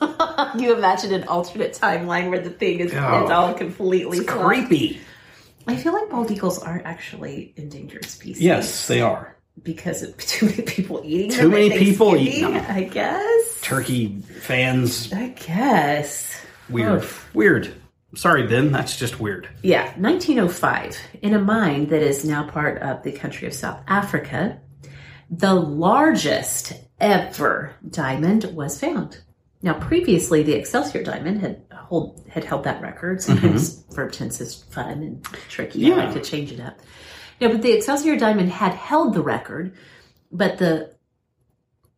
you 0.58 0.74
imagine 0.76 1.12
an 1.14 1.24
alternate 1.28 1.72
timeline 1.80 2.30
where 2.30 2.40
the 2.40 2.50
thing 2.50 2.80
is 2.80 2.92
Oh. 2.94 3.22
it's 3.22 3.30
all 3.30 3.54
completely 3.54 4.18
It's 4.18 4.28
creepy. 4.28 5.00
I 5.66 5.76
feel 5.76 5.92
like 5.92 6.10
bald 6.10 6.30
eagles 6.30 6.58
aren't 6.62 6.84
actually 6.84 7.54
endangered 7.56 8.04
species. 8.04 8.42
Yes, 8.42 8.86
they 8.86 9.00
are. 9.00 9.36
because 9.62 10.02
of 10.02 10.16
too 10.18 10.46
many 10.46 10.62
people 10.62 11.00
eating 11.04 11.30
Too 11.30 11.48
many 11.48 11.70
people 11.70 12.16
eating 12.16 12.52
them. 12.52 12.66
I 12.68 12.82
guess. 12.84 13.60
Turkey 13.62 14.20
fans, 14.40 15.12
I 15.12 15.28
guess. 15.28 16.38
weird. 16.68 17.02
Oof. 17.02 17.34
Weird. 17.34 17.74
Sorry, 18.14 18.46
Ben, 18.46 18.70
that's 18.70 18.96
just 18.96 19.18
weird. 19.18 19.48
Yeah, 19.62 19.86
1905, 19.96 20.96
in 21.22 21.34
a 21.34 21.40
mine 21.40 21.86
that 21.88 22.00
is 22.02 22.24
now 22.24 22.46
part 22.48 22.80
of 22.80 23.02
the 23.02 23.10
country 23.10 23.48
of 23.48 23.54
South 23.54 23.80
Africa, 23.88 24.60
the 25.30 25.54
largest 25.54 26.74
ever 27.00 27.74
diamond 27.90 28.44
was 28.54 28.78
found. 28.78 29.18
Now, 29.64 29.72
previously, 29.72 30.42
the 30.42 30.52
Excelsior 30.52 31.02
diamond 31.02 31.40
had 31.40 31.62
hold 31.72 32.22
had 32.28 32.44
held 32.44 32.64
that 32.64 32.82
record. 32.82 33.22
Sometimes 33.22 33.78
mm-hmm. 33.78 33.94
verb 33.94 34.12
tense 34.12 34.38
is 34.42 34.62
fun 34.64 35.02
and 35.02 35.24
tricky. 35.48 35.86
I 35.86 35.88
Yeah. 35.88 36.04
like 36.04 36.12
to 36.12 36.20
change 36.20 36.52
it 36.52 36.60
up. 36.60 36.78
Yeah, 37.40 37.48
but 37.48 37.62
the 37.62 37.72
Excelsior 37.72 38.18
diamond 38.18 38.50
had 38.50 38.74
held 38.74 39.14
the 39.14 39.22
record, 39.22 39.74
but 40.30 40.58
the 40.58 40.94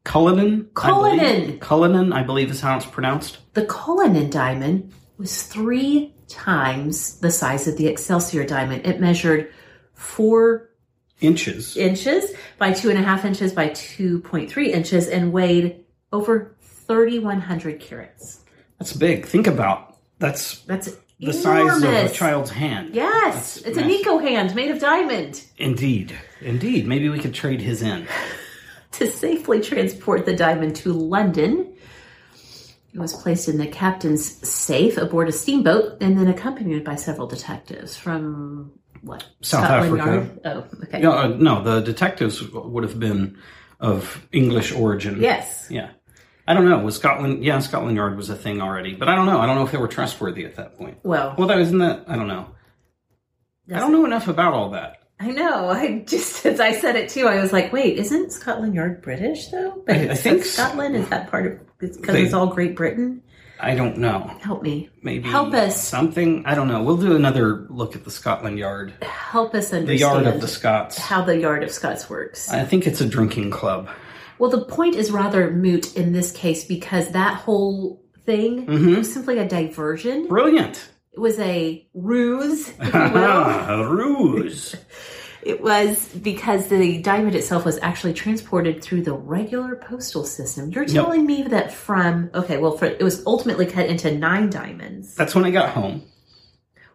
Cullinan? 0.05 0.69
I 0.77 0.81
Cullinan. 0.81 1.59
Cullinan, 1.59 2.13
I 2.13 2.23
believe 2.23 2.53
is 2.53 2.61
how 2.61 2.77
it's 2.77 2.87
pronounced. 2.87 3.39
The 3.55 3.67
Cullinan 3.67 4.31
diamond 4.31 4.93
was 5.19 5.43
three 5.43 6.15
times 6.29 7.19
the 7.19 7.33
size 7.33 7.67
of 7.67 7.77
the 7.77 7.89
Excelsior 7.89 8.45
diamond. 8.45 8.87
It 8.87 9.01
measured 9.01 9.53
four 9.93 10.71
Inches. 11.21 11.77
inches 11.77 12.31
by 12.59 12.73
two 12.73 12.91
and 12.91 12.99
a 12.99 13.03
half 13.03 13.25
inches 13.25 13.53
by 13.53 13.71
2.3 13.71 14.69
inches 14.69 15.09
and 15.09 15.33
weighed 15.33 15.85
over 16.13 16.56
3,100 16.87 17.81
carats. 17.81 18.41
That's 18.79 18.93
big. 18.93 19.27
Think 19.27 19.47
about 19.47 19.97
that's 20.19 20.61
That's 20.61 20.97
the 21.21 21.33
size 21.33 21.83
of 21.83 21.91
a 21.91 22.09
child's 22.11 22.51
hand. 22.51 22.95
Yes, 22.95 23.55
That's 23.57 23.67
it's 23.67 23.79
a. 23.79 23.85
Nico 23.85 24.19
hand 24.19 24.55
made 24.55 24.71
of 24.71 24.81
diamond. 24.81 25.43
Indeed. 25.57 26.17
Indeed. 26.41 26.87
Maybe 26.87 27.09
we 27.09 27.19
could 27.19 27.35
trade 27.35 27.61
his 27.61 27.83
in. 27.83 28.07
To 28.93 29.11
safely 29.11 29.61
transport 29.61 30.25
the 30.25 30.35
diamond 30.35 30.75
to 30.77 30.91
London, 30.95 31.71
it 32.95 32.99
was 32.99 33.13
placed 33.13 33.47
in 33.47 33.59
the 33.59 33.67
captain's 33.67 34.25
safe 34.49 34.97
aboard 34.97 35.29
a 35.29 35.33
steamboat 35.33 35.99
and 36.01 36.19
then 36.19 36.29
accompanied 36.29 36.83
by 36.83 36.95
several 36.95 37.27
detectives 37.27 37.95
from 37.95 38.73
what? 39.03 39.27
South 39.43 39.65
Scotland 39.65 40.01
Africa. 40.01 40.15
Yard? 40.15 40.41
Oh, 40.47 40.79
okay. 40.85 41.03
Yeah, 41.03 41.11
uh, 41.11 41.27
no, 41.29 41.63
the 41.63 41.81
detectives 41.81 42.43
would 42.51 42.85
have 42.85 42.99
been 42.99 43.37
of 43.81 44.27
English 44.33 44.73
origin. 44.73 45.21
Yes. 45.21 45.67
Yeah. 45.71 45.91
I 46.49 46.55
don't 46.55 46.69
know. 46.69 46.79
Was 46.79 46.97
Scotland? 46.97 47.45
Yeah, 47.45 47.59
Scotland 47.59 47.97
Yard 47.97 48.17
was 48.17 48.31
a 48.31 48.37
thing 48.37 48.61
already, 48.61 48.95
but 48.95 49.09
I 49.09 49.17
don't 49.17 49.27
know. 49.27 49.41
I 49.41 49.47
don't 49.47 49.57
know 49.57 49.65
if 49.65 49.73
they 49.73 49.79
were 49.79 49.89
trustworthy 49.89 50.45
at 50.45 50.57
that 50.57 50.77
point. 50.79 50.99
Well, 51.03 51.35
Well, 51.37 51.49
that 51.49 51.59
isn't 51.59 51.79
that. 51.79 52.05
I 52.09 52.17
don't 52.17 52.29
know. 52.29 52.49
I 53.75 53.81
don't 53.81 53.93
know 53.93 54.05
enough 54.05 54.29
about 54.29 54.55
all 54.55 54.71
that. 54.71 54.99
I 55.19 55.31
know. 55.31 55.71
I 55.71 56.01
just 56.07 56.45
as 56.47 56.61
I 56.61 56.73
said 56.73 56.95
it 56.97 57.09
too, 57.09 57.27
I 57.27 57.41
was 57.41 57.53
like, 57.53 57.73
"Wait, 57.73 57.97
isn't 57.99 58.33
Scotland 58.33 58.75
Yard 58.75 59.03
British 59.03 59.49
though?" 59.49 59.83
But 59.87 59.97
I- 59.97 60.11
I 60.11 60.15
think 60.15 60.41
it's 60.41 60.51
so. 60.51 60.63
Scotland 60.65 60.95
is 60.97 61.09
that 61.09 61.31
part 61.31 61.47
of 61.47 61.79
because 61.79 62.15
it's 62.15 62.35
all 62.35 62.47
Great 62.49 62.77
Britain. 62.77 63.23
I 63.59 63.75
don't 63.75 63.97
know. 63.97 64.19
Help 64.43 64.63
me, 64.63 64.91
Maybe 65.03 65.27
help 65.31 65.55
us, 65.55 65.81
something. 65.83 66.45
I 66.45 66.55
don't 66.55 66.69
know. 66.69 66.83
We'll 66.83 66.99
do 66.99 67.17
another 67.17 67.67
look 67.71 67.97
at 67.97 68.05
the 68.05 68.11
Scotland 68.11 68.59
Yard, 68.59 68.93
help 69.01 69.55
us 69.55 69.73
understand 69.73 69.89
the 69.89 69.97
yard 69.97 70.27
of 70.27 70.43
the 70.43 70.47
Scots. 70.49 70.99
how 70.99 71.23
the 71.23 71.39
Yard 71.41 71.63
of 71.65 71.71
Scots 71.71 72.11
works. 72.11 72.51
I 72.53 72.65
think 72.67 72.87
it's 72.87 73.01
a 73.01 73.07
drinking 73.07 73.51
club. 73.51 73.89
Well, 74.39 74.51
the 74.51 74.65
point 74.65 74.95
is 74.95 75.11
rather 75.11 75.51
moot 75.51 75.97
in 75.97 76.13
this 76.13 76.31
case 76.33 76.65
because 76.65 77.11
that 77.11 77.35
whole 77.37 78.03
thing 78.25 78.67
Mm-hmm. 78.67 78.97
was 78.97 79.13
simply 79.13 79.39
a 79.39 79.49
diversion. 79.49 80.27
Brilliant. 80.29 80.91
It 81.13 81.21
was 81.21 81.39
a 81.39 81.87
ruse, 81.95 82.69
if 82.69 82.93
you 82.95 83.01
will. 83.15 83.23
a 83.25 83.89
ruse. 83.89 84.75
It 85.43 85.61
was 85.63 86.09
because 86.09 86.67
the 86.67 87.01
diamond 87.03 87.37
itself 87.37 87.65
was 87.65 87.79
actually 87.81 88.15
transported 88.15 88.83
through 88.83 89.03
the 89.03 89.13
regular 89.13 89.77
postal 89.77 90.25
system. 90.25 90.73
You're 90.73 90.87
telling 90.87 91.25
me 91.25 91.45
that 91.45 91.73
from 91.73 92.31
okay, 92.35 92.57
well, 92.57 92.77
for, 92.77 92.87
it 92.87 93.01
was 93.01 93.23
ultimately 93.27 93.65
cut 93.67 93.87
into 93.87 94.11
nine 94.13 94.51
diamonds. 94.51 95.15
That's 95.15 95.37
when 95.37 95.45
I 95.45 95.53
got 95.53 95.69
home. 95.71 96.03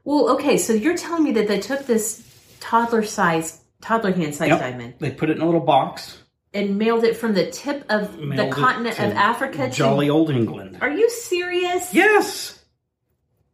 Well, 0.03 0.31
okay, 0.31 0.57
so 0.57 0.73
you're 0.73 0.97
telling 0.97 1.23
me 1.23 1.31
that 1.33 1.47
they 1.47 1.61
took 1.61 1.85
this 1.85 2.27
toddler 2.59 3.03
size, 3.03 3.61
toddler 3.79 4.11
hand 4.11 4.35
size 4.35 4.49
Yep. 4.49 4.59
diamond 4.59 4.93
They 4.99 5.11
put 5.11 5.29
it 5.29 5.37
in 5.37 5.41
a 5.41 5.45
little 5.45 5.61
box. 5.61 6.20
And 6.53 6.77
mailed 6.77 7.03
it 7.03 7.15
from 7.17 7.33
the 7.33 7.49
tip 7.49 7.85
of 7.89 8.17
mailed 8.19 8.51
the 8.51 8.55
continent 8.55 8.95
to 8.97 9.07
of 9.07 9.13
Africa 9.13 9.69
to- 9.69 9.75
Jolly 9.75 10.09
old 10.09 10.29
England. 10.29 10.77
Are 10.81 10.89
you 10.91 11.09
serious? 11.09 11.93
Yes, 11.93 12.59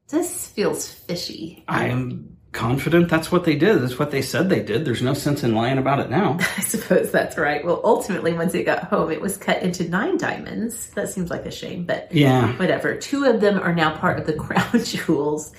This 0.10 0.48
feels 0.48 0.88
fishy. 0.92 1.64
I 1.68 1.86
am 1.88 2.38
confident 2.54 3.10
that's 3.10 3.32
what 3.32 3.44
they 3.44 3.56
did. 3.56 3.82
That's 3.82 4.00
what 4.00 4.10
they 4.10 4.22
said 4.24 4.50
they 4.50 4.64
did. 4.64 4.84
There's 4.86 5.02
no 5.04 5.14
sense 5.14 5.44
in 5.44 5.54
lying 5.54 5.78
about 5.78 6.00
it 6.00 6.10
now. 6.10 6.38
I 6.58 6.62
suppose 6.62 7.12
that's 7.12 7.38
right. 7.38 7.64
Well, 7.64 7.82
ultimately, 7.84 8.34
once 8.34 8.56
it 8.56 8.64
got 8.64 8.86
home, 8.86 9.12
it 9.12 9.22
was 9.22 9.38
cut 9.38 9.62
into 9.62 9.88
nine 9.88 10.18
diamonds. 10.18 10.90
That 10.92 11.10
seems 11.10 11.30
like 11.30 11.46
a 11.46 11.52
shame, 11.52 11.86
but 11.86 12.12
Yeah. 12.12 12.54
whatever. 12.58 12.96
Two 12.98 13.26
of 13.26 13.42
them 13.42 13.60
are 13.60 13.76
now 13.76 13.96
part 13.98 14.18
of 14.18 14.26
the 14.26 14.34
crown 14.46 14.84
jewels, 14.84 15.52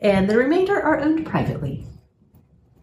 and 0.00 0.30
the 0.30 0.38
remainder 0.38 0.80
are 0.80 1.00
owned 1.00 1.26
privately. 1.26 1.84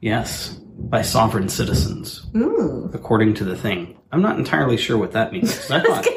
Yes, 0.01 0.49
by 0.77 1.01
sovereign 1.01 1.49
citizens, 1.49 2.27
Ooh. 2.35 2.91
according 2.93 3.33
to 3.35 3.45
the 3.45 3.55
thing. 3.57 3.94
I'm 4.15 4.21
not 4.21 4.39
entirely 4.39 4.77
sure 4.77 4.97
what 4.97 5.11
that 5.11 5.33
means. 5.33 5.51
I 5.69 5.81
thought 5.81 6.07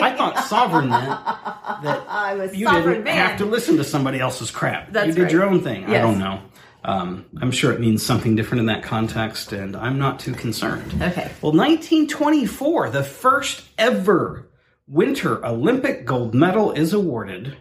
I 0.00 0.16
thought 0.16 0.38
sovereign 0.46 0.88
meant 0.88 1.04
that 1.82 2.02
I'm 2.08 2.40
a 2.40 2.46
you 2.46 2.64
sovereign 2.64 2.94
didn't 2.94 3.04
man. 3.04 3.28
have 3.28 3.38
to 3.38 3.44
listen 3.44 3.76
to 3.76 3.84
somebody 3.84 4.18
else's 4.18 4.50
crap. 4.50 4.90
That's 4.90 5.08
you 5.08 5.12
did 5.12 5.22
right. 5.24 5.32
your 5.32 5.44
own 5.44 5.60
thing. 5.60 5.84
I 5.84 5.98
don't 5.98 6.18
know. 6.18 6.40
Um, 6.84 7.26
I'm 7.42 7.50
sure 7.50 7.70
it 7.72 7.80
means 7.80 8.02
something 8.02 8.34
different 8.34 8.60
in 8.60 8.66
that 8.66 8.82
context, 8.82 9.52
and 9.52 9.76
I'm 9.76 9.98
not 9.98 10.20
too 10.20 10.32
concerned. 10.32 10.94
Okay. 10.94 11.30
Well, 11.42 11.52
1924, 11.52 12.88
the 12.88 13.04
first 13.04 13.62
ever 13.76 14.48
Winter 14.88 15.44
Olympic 15.44 16.06
gold 16.06 16.34
medal 16.34 16.72
is 16.72 16.94
awarded 16.94 17.58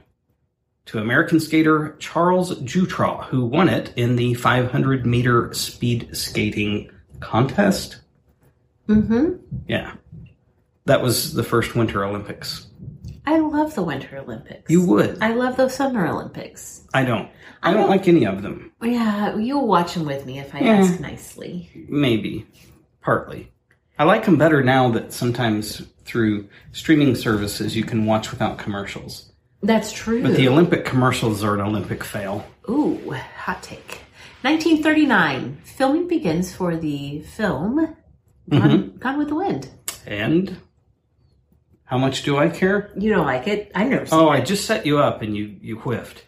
to 0.85 0.99
American 0.99 1.41
skater 1.41 1.97
Charles 1.99 2.57
Jewtraw, 2.61 3.25
who 3.25 3.45
won 3.45 3.67
it 3.67 3.91
in 3.97 4.15
the 4.15 4.33
500 4.33 5.05
meter 5.05 5.53
speed 5.53 6.15
skating 6.15 6.89
contest. 7.19 7.97
Mm-hmm. 8.87 9.35
Yeah. 9.67 9.93
That 10.85 11.01
was 11.01 11.33
the 11.33 11.43
first 11.43 11.75
Winter 11.75 12.03
Olympics. 12.03 12.67
I 13.25 13.39
love 13.39 13.73
the 13.75 13.83
Winter 13.83 14.17
Olympics. 14.17 14.69
You 14.69 14.85
would. 14.85 15.23
I 15.23 15.33
love 15.33 15.55
the 15.55 15.69
Summer 15.69 16.05
Olympics. 16.07 16.85
I 16.93 17.05
don't. 17.05 17.29
I, 17.61 17.69
I 17.69 17.73
don't 17.73 17.83
don't- 17.83 17.89
like 17.89 18.07
any 18.09 18.25
of 18.25 18.41
them. 18.41 18.71
Yeah, 18.81 19.37
you'll 19.37 19.67
watch 19.67 19.93
them 19.93 20.05
with 20.05 20.25
me 20.25 20.39
if 20.39 20.53
I 20.53 20.59
Yeah. 20.59 20.73
ask 20.79 20.99
nicely. 20.99 21.69
Maybe. 21.87 22.45
Partly. 23.01 23.49
I 23.97 24.03
like 24.03 24.25
them 24.25 24.37
better 24.37 24.61
now 24.63 24.89
that 24.91 25.13
sometimes 25.13 25.81
through 26.03 26.49
streaming 26.73 27.15
services 27.15 27.77
you 27.77 27.85
can 27.85 28.05
watch 28.05 28.31
without 28.31 28.57
commercials. 28.57 29.31
That's 29.61 29.93
true. 29.93 30.21
But 30.21 30.35
the 30.35 30.49
Olympic 30.49 30.83
commercials 30.83 31.41
are 31.45 31.53
an 31.53 31.61
Olympic 31.61 32.03
fail. 32.03 32.45
Ooh, 32.69 33.11
hot 33.37 33.63
take. 33.63 34.01
1939, 34.41 35.61
filming 35.63 36.07
begins 36.09 36.53
for 36.53 36.75
the 36.75 37.21
film 37.21 37.95
Gone, 38.49 38.97
Gone 38.97 39.17
with 39.17 39.29
the 39.29 39.35
Wind. 39.35 39.69
And 40.05 40.57
how 41.85 41.97
much 41.97 42.23
do 42.23 42.37
I 42.37 42.49
care? 42.49 42.91
You 42.97 43.09
don't 43.11 43.25
like 43.25 43.47
it? 43.47 43.71
I 43.75 43.85
never. 43.85 44.05
Oh, 44.11 44.29
I 44.29 44.41
just 44.41 44.65
set 44.65 44.85
you 44.85 44.99
up 44.99 45.21
and 45.21 45.35
you 45.35 45.55
you 45.61 45.77
whiffed. 45.77 46.25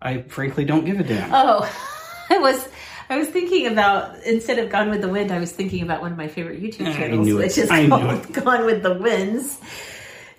I 0.00 0.22
frankly 0.22 0.64
don't 0.64 0.84
give 0.84 1.00
a 1.00 1.04
damn. 1.04 1.30
Oh, 1.32 1.68
I 2.30 2.38
was 2.38 2.68
I 3.10 3.18
was 3.18 3.28
thinking 3.28 3.66
about 3.66 4.22
instead 4.24 4.58
of 4.58 4.70
Gone 4.70 4.90
with 4.90 5.00
the 5.00 5.08
Wind, 5.08 5.30
I 5.30 5.38
was 5.38 5.52
thinking 5.52 5.82
about 5.82 6.00
one 6.00 6.12
of 6.12 6.18
my 6.18 6.28
favorite 6.28 6.62
YouTube 6.62 6.94
channels, 6.94 7.32
which 7.32 7.58
is 7.58 7.70
I 7.70 7.88
called 7.88 8.32
Gone 8.32 8.64
with 8.64 8.82
the 8.82 8.94
Wynns. 8.94 9.58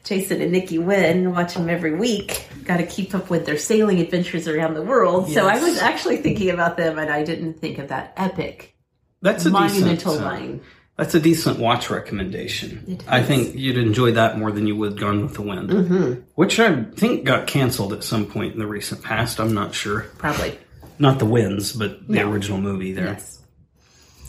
Jason 0.04 0.40
and 0.40 0.52
Nikki 0.52 0.78
Wynn, 0.78 1.32
watch 1.32 1.56
them 1.56 1.68
every 1.68 1.96
week. 1.96 2.48
Got 2.64 2.78
to 2.78 2.86
keep 2.86 3.16
up 3.16 3.32
with 3.32 3.48
their 3.48 3.58
sailing 3.58 4.00
adventures 4.00 4.48
around 4.48 4.76
the 4.76 4.84
world. 4.84 5.32
So 5.32 5.48
I 5.48 5.60
was 5.60 5.80
actually 5.80 6.18
thinking 6.18 6.52
about 6.52 6.78
them, 6.78 7.00
and 7.00 7.10
I 7.10 7.24
didn't 7.24 7.56
think 7.60 7.80
of 7.80 7.88
that 7.88 8.14
epic, 8.16 8.76
That's 9.24 9.46
a 9.46 9.50
monumental 9.50 10.12
decent, 10.14 10.22
uh, 10.22 10.30
line. 10.30 10.62
That's 10.98 11.14
a 11.14 11.20
decent 11.20 11.60
watch 11.60 11.90
recommendation. 11.90 13.00
I 13.08 13.22
think 13.22 13.56
you'd 13.56 13.78
enjoy 13.78 14.12
that 14.14 14.38
more 14.40 14.52
than 14.52 14.66
you 14.66 14.78
would 14.78 14.98
Gone 14.98 15.24
with 15.24 15.34
the 15.34 15.42
Wind, 15.42 15.70
Mm-hmm. 15.70 16.22
which 16.36 16.58
I 16.60 16.84
think 16.84 17.26
got 17.26 17.48
canceled 17.48 17.92
at 17.92 18.04
some 18.04 18.26
point 18.26 18.54
in 18.54 18.60
the 18.60 18.68
recent 18.68 19.04
past. 19.04 19.40
I'm 19.42 19.54
not 19.54 19.74
sure. 19.76 20.02
Probably. 20.18 20.58
Not 20.98 21.20
the 21.20 21.26
Wynns, 21.26 21.78
but 21.78 22.08
the 22.08 22.14
No. 22.14 22.32
original 22.32 22.60
movie 22.62 22.94
there. 22.94 23.08
Yes. 23.08 23.42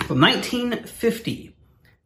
Well, 0.08 0.18
1950, 0.18 1.54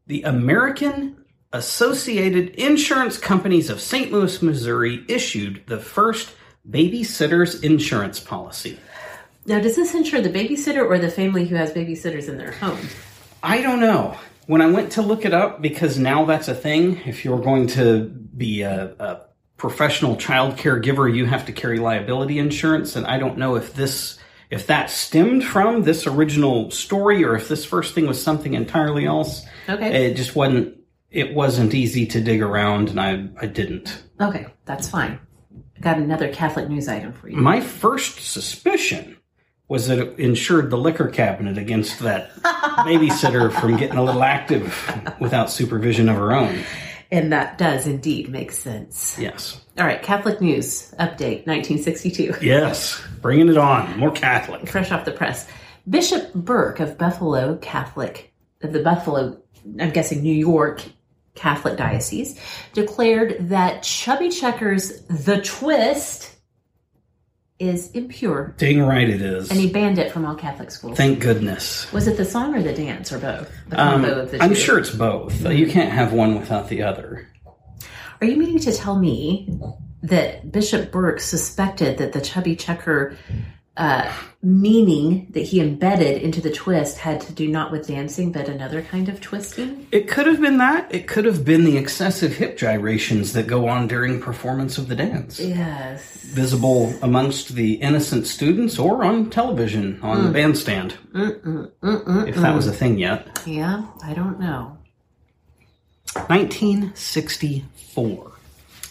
the 0.07 0.23
American 0.25 1.25
Associated 1.55 2.51
Insurance 2.51 3.17
Companies 3.17 3.71
of 3.71 3.81
St. 3.81 4.13
Louis, 4.13 4.43
Missouri 4.43 5.05
issued 5.09 5.63
the 5.67 5.79
first 5.79 6.31
babysitter's 6.69 7.63
insurance 7.63 8.21
policy. 8.21 8.79
Now, 9.47 9.59
does 9.61 9.75
this 9.77 9.95
insure 9.95 10.21
the 10.21 10.29
babysitter 10.29 10.85
or 10.87 10.99
the 10.99 11.11
family 11.11 11.47
who 11.47 11.57
has 11.57 11.73
babysitters 11.73 12.29
in 12.29 12.37
their 12.37 12.53
home? 12.53 12.79
I 13.43 13.63
don't 13.63 13.81
know. 13.81 14.19
When 14.51 14.61
I 14.61 14.67
went 14.67 14.91
to 14.93 15.03
look 15.03 15.25
it 15.25 15.33
up, 15.33 15.63
because 15.63 15.97
now 15.97 16.25
that's 16.25 16.49
a 16.49 16.57
thing, 16.57 17.03
if 17.07 17.25
you're 17.25 17.39
going 17.39 17.69
to 17.69 18.07
be 18.37 18.63
a, 18.63 18.97
a 18.99 19.21
professional 19.57 20.17
child 20.17 20.57
care 20.57 20.81
giver, 20.81 21.09
you 21.09 21.25
have 21.27 21.47
to 21.47 21.53
carry 21.53 21.79
liability 21.79 22.41
insurance. 22.41 22.97
And 22.97 23.07
I 23.07 23.21
don't 23.21 23.39
know 23.39 23.55
if 23.55 23.75
this, 23.75 24.19
if 24.51 24.67
that 24.67 24.91
stemmed 24.91 25.45
from 25.45 25.85
this 25.85 26.05
original 26.05 26.69
story 26.73 27.23
or 27.23 27.37
if 27.37 27.47
this 27.47 27.65
first 27.65 27.95
thing 27.95 28.09
was 28.09 28.21
something 28.21 28.55
entirely 28.55 29.07
else. 29.07 29.47
Okay. 29.69 30.07
It 30.07 30.15
just 30.15 30.35
wasn't, 30.35 30.81
it 31.13 31.33
wasn't 31.33 31.73
easy 31.73 32.05
to 32.07 32.21
dig 32.21 32.43
around 32.43 32.89
and 32.89 33.01
I, 33.01 33.29
I 33.41 33.47
didn't. 33.47 34.03
Okay, 34.21 34.49
that's 34.65 34.91
fine. 34.91 35.21
Got 35.81 35.99
another 35.99 36.29
Catholic 36.29 36.69
news 36.69 36.89
item 36.89 37.13
for 37.13 37.29
you. 37.29 37.37
My 37.37 37.61
first 37.61 38.19
suspicion 38.19 39.17
was 39.71 39.87
that 39.87 40.01
it 40.01 40.19
insured 40.19 40.69
the 40.69 40.77
liquor 40.77 41.07
cabinet 41.07 41.57
against 41.57 42.01
that 42.01 42.35
babysitter 42.43 43.53
from 43.53 43.77
getting 43.77 43.97
a 43.97 44.03
little 44.03 44.25
active 44.25 44.77
without 45.21 45.49
supervision 45.49 46.09
of 46.09 46.17
her 46.17 46.33
own. 46.33 46.65
And 47.13 47.33
that 47.33 47.57
does 47.57 47.87
indeed 47.87 48.29
make 48.31 48.51
sense. 48.51 49.17
Yes. 49.17 49.65
All 49.79 49.87
right, 49.87 50.03
Catholic 50.03 50.41
news 50.41 50.91
update 50.99 51.47
1962. 51.47 52.35
Yes. 52.43 53.01
Bringing 53.23 53.49
it 53.49 53.57
on. 53.57 53.97
More 53.97 54.11
Catholic. 54.11 54.69
Fresh 54.69 54.91
off 54.91 55.05
the 55.05 55.13
press. 55.13 55.47
Bishop 55.89 56.35
Burke 56.35 56.81
of 56.81 56.99
Buffalo 56.99 57.57
Catholic, 57.59 58.33
of 58.63 58.73
the 58.73 58.83
Buffalo, 58.83 59.41
I'm 59.79 59.91
guessing 59.91 60.21
New 60.21 60.35
York 60.35 60.83
Catholic 61.37 61.77
Diocese, 61.77 62.41
declared 62.73 63.37
that 63.49 63.85
Chubby 63.85 64.31
Checker's 64.31 65.03
The 65.03 65.41
Twist 65.43 66.35
is 67.61 67.91
impure. 67.93 68.55
Dang 68.57 68.83
right 68.83 69.09
it 69.09 69.21
is. 69.21 69.51
And 69.51 69.61
he 69.61 69.71
banned 69.71 69.99
it 69.99 70.11
from 70.11 70.25
all 70.25 70.35
Catholic 70.35 70.71
schools. 70.71 70.97
Thank 70.97 71.21
goodness. 71.21 71.93
Was 71.93 72.09
it 72.09 72.17
the 72.17 72.25
song 72.25 72.55
or 72.55 72.63
the 72.63 72.73
dance 72.73 73.13
or 73.13 73.19
both? 73.19 73.51
The 73.69 73.81
Um, 73.81 74.03
combo 74.03 74.21
of 74.23 74.31
the 74.31 74.39
two. 74.39 74.43
I'm 74.45 74.55
sure 74.55 74.79
it's 74.79 74.91
both. 74.91 75.45
You 75.45 75.67
can't 75.67 75.93
have 75.93 76.13
one 76.15 76.39
without 76.41 76.69
the 76.69 76.83
other. 76.83 77.29
Are 78.21 78.27
you 78.27 78.37
meaning 78.37 78.59
to 78.61 78.73
tell 78.73 78.99
me 78.99 79.49
that 80.03 80.51
Bishop 80.51 80.91
Burke 80.91 81.21
suspected 81.21 81.99
that 81.99 82.13
the 82.15 82.21
chubby 82.23 82.57
checker 82.57 83.17
uh, 83.77 84.13
meaning 84.43 85.29
that 85.31 85.41
he 85.41 85.61
embedded 85.61 86.23
into 86.23 86.41
the 86.41 86.51
twist 86.51 86.99
had 86.99 87.21
to 87.21 87.33
do 87.33 87.47
not 87.49 87.71
with 87.71 87.87
dancing, 87.87 88.33
but 88.33 88.49
another 88.49 88.83
kind 88.83 89.09
of 89.09 89.21
twisting? 89.21 89.87
It 89.93 90.09
could 90.09 90.27
have 90.27 90.41
been 90.41 90.59
that. 90.59 90.93
It 90.95 91.07
could 91.07 91.25
have 91.25 91.45
been 91.45 91.65
the 91.65 91.77
excessive 91.77 92.37
hip 92.37 92.59
gyrations 92.59 93.33
that 93.33 93.47
go 93.47 93.69
on 93.69 93.87
during 93.87 94.21
performance 94.21 94.77
of 94.77 94.89
the 94.89 94.97
dance. 94.97 95.39
Yes. 95.39 96.03
Visible 96.17 96.93
amongst 97.01 97.55
the 97.55 97.75
innocent 97.75 98.27
students 98.27 98.77
or 98.79 99.05
on 99.05 99.31
television 99.31 100.01
on 100.03 100.25
the 100.25 100.31
bandstand. 100.31 100.97
If 101.15 102.35
that 102.37 102.55
was 102.55 102.67
a 102.67 102.73
thing 102.73 102.99
yet. 102.99 103.41
Yeah, 103.47 103.87
I 104.03 104.15
don't 104.15 104.41
know. 104.41 104.77
1964. 106.27 108.33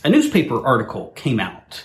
A 0.05 0.09
newspaper 0.09 0.65
article 0.65 1.11
came 1.15 1.41
out 1.41 1.83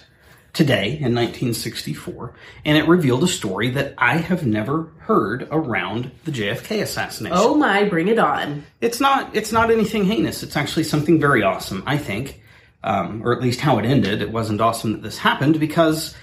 today 0.55 0.93
in 0.93 1.15
1964, 1.15 2.33
and 2.65 2.79
it 2.79 2.89
revealed 2.89 3.25
a 3.25 3.29
story 3.29 3.71
that 3.71 3.95
I 3.99 4.17
have 4.17 4.47
never 4.47 4.93
heard 5.01 5.47
around 5.51 6.13
the 6.25 6.31
JFK 6.31 6.81
assassination. 6.81 7.37
Oh 7.39 7.57
my, 7.57 7.85
bring 7.85 8.09
it 8.09 8.19
on. 8.19 8.65
It's 8.81 9.01
not. 9.01 9.35
It's 9.37 9.53
not 9.53 9.71
anything 9.71 10.05
heinous. 10.05 10.43
It's 10.43 10.57
actually 10.57 10.85
something 10.85 11.21
very 11.21 11.43
awesome. 11.43 11.83
I 11.87 11.99
think, 11.99 12.41
um, 12.83 13.23
or 13.27 13.35
at 13.35 13.43
least 13.43 13.61
how 13.61 13.79
it 13.79 13.85
ended. 13.85 14.23
It 14.23 14.31
wasn't 14.31 14.61
awesome 14.61 14.93
that 14.93 15.03
this 15.03 15.19
happened 15.19 15.61
because 15.61 16.15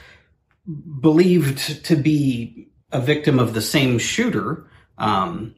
believed 1.00 1.86
to 1.86 1.96
be 1.96 2.70
a 2.92 3.02
victim 3.02 3.38
of 3.38 3.54
the 3.54 3.62
same 3.62 4.00
shooter. 4.00 4.68
Um, 4.98 5.56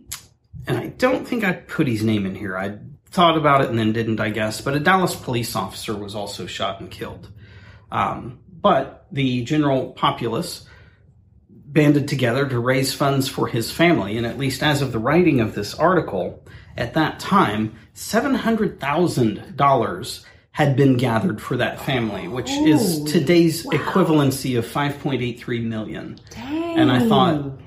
and 0.65 0.77
I 0.77 0.87
don't 0.87 1.27
think 1.27 1.43
I 1.43 1.53
put 1.53 1.87
his 1.87 2.03
name 2.03 2.25
in 2.25 2.35
here. 2.35 2.57
I 2.57 2.77
thought 3.11 3.37
about 3.37 3.61
it 3.61 3.69
and 3.69 3.77
then 3.77 3.93
didn't, 3.93 4.19
I 4.19 4.29
guess. 4.29 4.61
But 4.61 4.75
a 4.75 4.79
Dallas 4.79 5.15
police 5.15 5.55
officer 5.55 5.95
was 5.95 6.15
also 6.15 6.45
shot 6.45 6.79
and 6.79 6.89
killed. 6.89 7.29
Um, 7.91 8.39
but 8.63 9.05
the 9.11 9.43
general 9.43 9.91
populace 9.91 10.65
banded 11.49 12.07
together 12.07 12.47
to 12.47 12.59
raise 12.59 12.93
funds 12.93 13.27
for 13.27 13.47
his 13.47 13.71
family, 13.71 14.17
and 14.17 14.25
at 14.25 14.37
least 14.39 14.63
as 14.63 14.81
of 14.81 14.91
the 14.91 14.99
writing 14.99 15.39
of 15.41 15.53
this 15.53 15.75
article, 15.75 16.43
at 16.77 16.93
that 16.95 17.19
time, 17.19 17.75
seven 17.93 18.33
hundred 18.33 18.79
thousand 18.79 19.55
dollars 19.55 20.25
had 20.51 20.75
been 20.75 20.97
gathered 20.97 21.41
for 21.41 21.57
that 21.57 21.81
family, 21.81 22.27
which 22.27 22.49
is 22.51 23.03
today's 23.05 23.65
wow. 23.65 23.73
equivalency 23.73 24.57
of 24.57 24.65
five 24.65 24.97
point 24.99 25.21
eight 25.21 25.39
three 25.39 25.59
million. 25.59 26.17
Dang. 26.29 26.79
And 26.79 26.91
I 26.91 27.07
thought, 27.07 27.59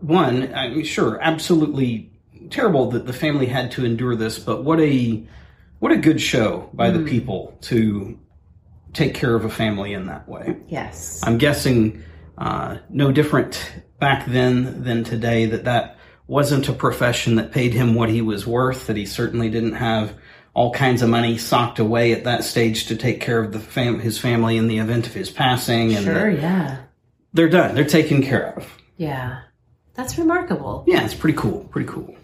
one, 0.00 0.52
I 0.54 0.68
mean, 0.68 0.84
sure, 0.84 1.20
absolutely 1.20 2.12
terrible 2.50 2.90
that 2.90 3.06
the 3.06 3.12
family 3.12 3.46
had 3.46 3.70
to 3.72 3.84
endure 3.84 4.16
this, 4.16 4.38
but 4.38 4.64
what 4.64 4.80
a 4.80 5.24
what 5.78 5.92
a 5.92 5.96
good 5.96 6.20
show 6.20 6.68
by 6.74 6.90
the 6.90 6.98
hmm. 6.98 7.06
people 7.06 7.58
to 7.62 8.18
take 8.92 9.14
care 9.14 9.34
of 9.34 9.44
a 9.44 9.50
family 9.50 9.92
in 9.92 10.06
that 10.06 10.28
way. 10.28 10.56
Yes. 10.68 11.20
I'm 11.24 11.38
guessing 11.38 12.02
uh, 12.38 12.78
no 12.90 13.12
different 13.12 13.72
back 13.98 14.26
then 14.26 14.84
than 14.84 15.04
today 15.04 15.46
that 15.46 15.64
that 15.64 15.96
wasn't 16.26 16.68
a 16.68 16.72
profession 16.72 17.36
that 17.36 17.52
paid 17.52 17.72
him 17.74 17.94
what 17.94 18.08
he 18.08 18.22
was 18.22 18.46
worth. 18.46 18.86
That 18.86 18.96
he 18.96 19.06
certainly 19.06 19.50
didn't 19.50 19.74
have 19.74 20.14
all 20.54 20.72
kinds 20.72 21.02
of 21.02 21.08
money 21.08 21.38
socked 21.38 21.78
away 21.78 22.12
at 22.12 22.24
that 22.24 22.44
stage 22.44 22.86
to 22.86 22.96
take 22.96 23.20
care 23.20 23.42
of 23.42 23.52
the 23.52 23.58
fam- 23.60 24.00
his 24.00 24.18
family 24.18 24.56
in 24.56 24.68
the 24.68 24.78
event 24.78 25.06
of 25.06 25.14
his 25.14 25.30
passing. 25.30 25.94
And 25.94 26.04
Sure, 26.04 26.30
yeah. 26.30 26.78
they're 27.32 27.48
done. 27.48 27.74
They're 27.74 27.84
taken 27.84 28.22
care 28.22 28.54
of. 28.56 28.68
Yeah. 28.98 29.40
That's 29.94 30.16
remarkable. 30.18 30.84
Yeah, 30.86 31.04
it's 31.04 31.14
pretty 31.14 31.36
cool. 31.36 31.64
Pretty 31.70 31.88
cool. 31.88 32.14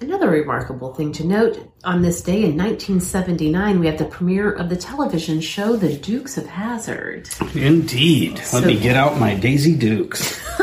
Another 0.00 0.30
remarkable 0.30 0.94
thing 0.94 1.12
to 1.12 1.26
note 1.26 1.70
on 1.84 2.00
this 2.00 2.22
day 2.22 2.42
in 2.44 2.56
1979, 2.56 3.78
we 3.80 3.86
have 3.86 3.98
the 3.98 4.06
premiere 4.06 4.50
of 4.50 4.70
the 4.70 4.76
television 4.76 5.42
show 5.42 5.76
The 5.76 5.94
Dukes 5.94 6.38
of 6.38 6.46
Hazzard. 6.46 7.28
Indeed. 7.54 8.36
Let 8.38 8.46
So- 8.46 8.60
me 8.62 8.78
get 8.78 8.96
out 8.96 9.18
my 9.20 9.34
Daisy 9.34 9.74
Dukes. 9.76 10.40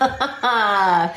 uh, 0.00 1.12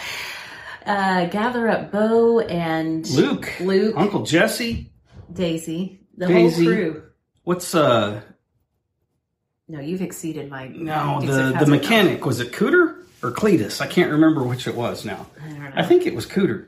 gather 0.86 1.68
up 1.70 1.92
Bo 1.92 2.40
and 2.40 3.08
Luke, 3.12 3.54
Luke, 3.60 3.94
Uncle 3.96 4.24
Jesse, 4.24 4.92
Daisy, 5.32 6.00
the 6.18 6.26
Daisy. 6.28 6.66
whole 6.66 6.74
crew. 6.74 7.04
What's 7.44 7.76
uh? 7.76 8.22
No, 9.68 9.80
you've 9.80 10.02
exceeded 10.02 10.50
my. 10.50 10.70
No, 10.70 11.20
Dukes 11.22 11.34
the 11.36 11.66
the 11.66 11.70
mechanic 11.72 12.26
was 12.26 12.40
it 12.40 12.52
Cooter 12.52 13.04
or 13.22 13.32
Cletus? 13.32 13.80
I 13.80 13.86
can't 13.88 14.12
remember 14.12 14.42
which 14.44 14.66
it 14.68 14.76
was 14.76 15.06
now. 15.06 15.28
I 15.44 15.50
don't 15.50 15.60
know. 15.60 15.72
I 15.76 15.84
think 15.84 16.08
it 16.08 16.16
was 16.16 16.26
Cooter. 16.26 16.68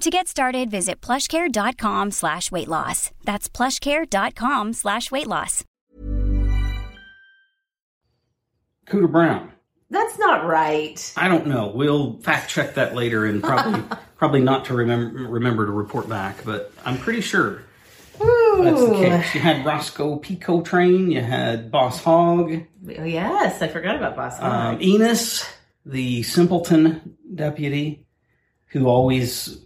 To 0.00 0.10
get 0.10 0.28
started, 0.28 0.70
visit 0.70 1.00
plushcare.com 1.00 2.10
slash 2.10 2.50
weight 2.52 2.68
loss. 2.68 3.10
That's 3.24 3.48
plushcare.com 3.48 4.72
slash 4.74 5.10
weight 5.10 5.26
loss. 5.26 5.64
Cooter 8.86 9.10
Brown. 9.10 9.50
That's 9.90 10.18
not 10.18 10.44
right. 10.44 11.12
I 11.16 11.28
don't 11.28 11.46
know. 11.46 11.68
We'll 11.74 12.18
fact 12.20 12.50
check 12.50 12.74
that 12.74 12.94
later 12.94 13.24
and 13.24 13.42
probably 13.42 13.82
probably 14.18 14.40
not 14.40 14.66
to 14.66 14.74
remember 14.74 15.28
remember 15.28 15.64
to 15.66 15.72
report 15.72 16.08
back, 16.08 16.44
but 16.44 16.72
I'm 16.84 16.98
pretty 16.98 17.20
sure 17.20 17.62
that's 18.18 18.80
the 18.80 18.94
case. 18.94 19.34
You 19.34 19.40
had 19.40 19.64
Roscoe 19.64 20.16
P. 20.16 20.36
Coltrane, 20.36 21.10
you 21.10 21.20
had 21.22 21.70
Boss 21.70 22.02
Hogg, 22.02 22.52
Oh, 22.98 23.04
yes, 23.04 23.62
I 23.62 23.68
forgot 23.68 23.96
about 23.96 24.16
Boss 24.16 24.38
um, 24.40 24.50
Hogg. 24.50 24.82
Enos, 24.82 25.46
the 25.86 26.22
simpleton 26.24 27.16
deputy, 27.34 28.04
who 28.66 28.86
always 28.86 29.63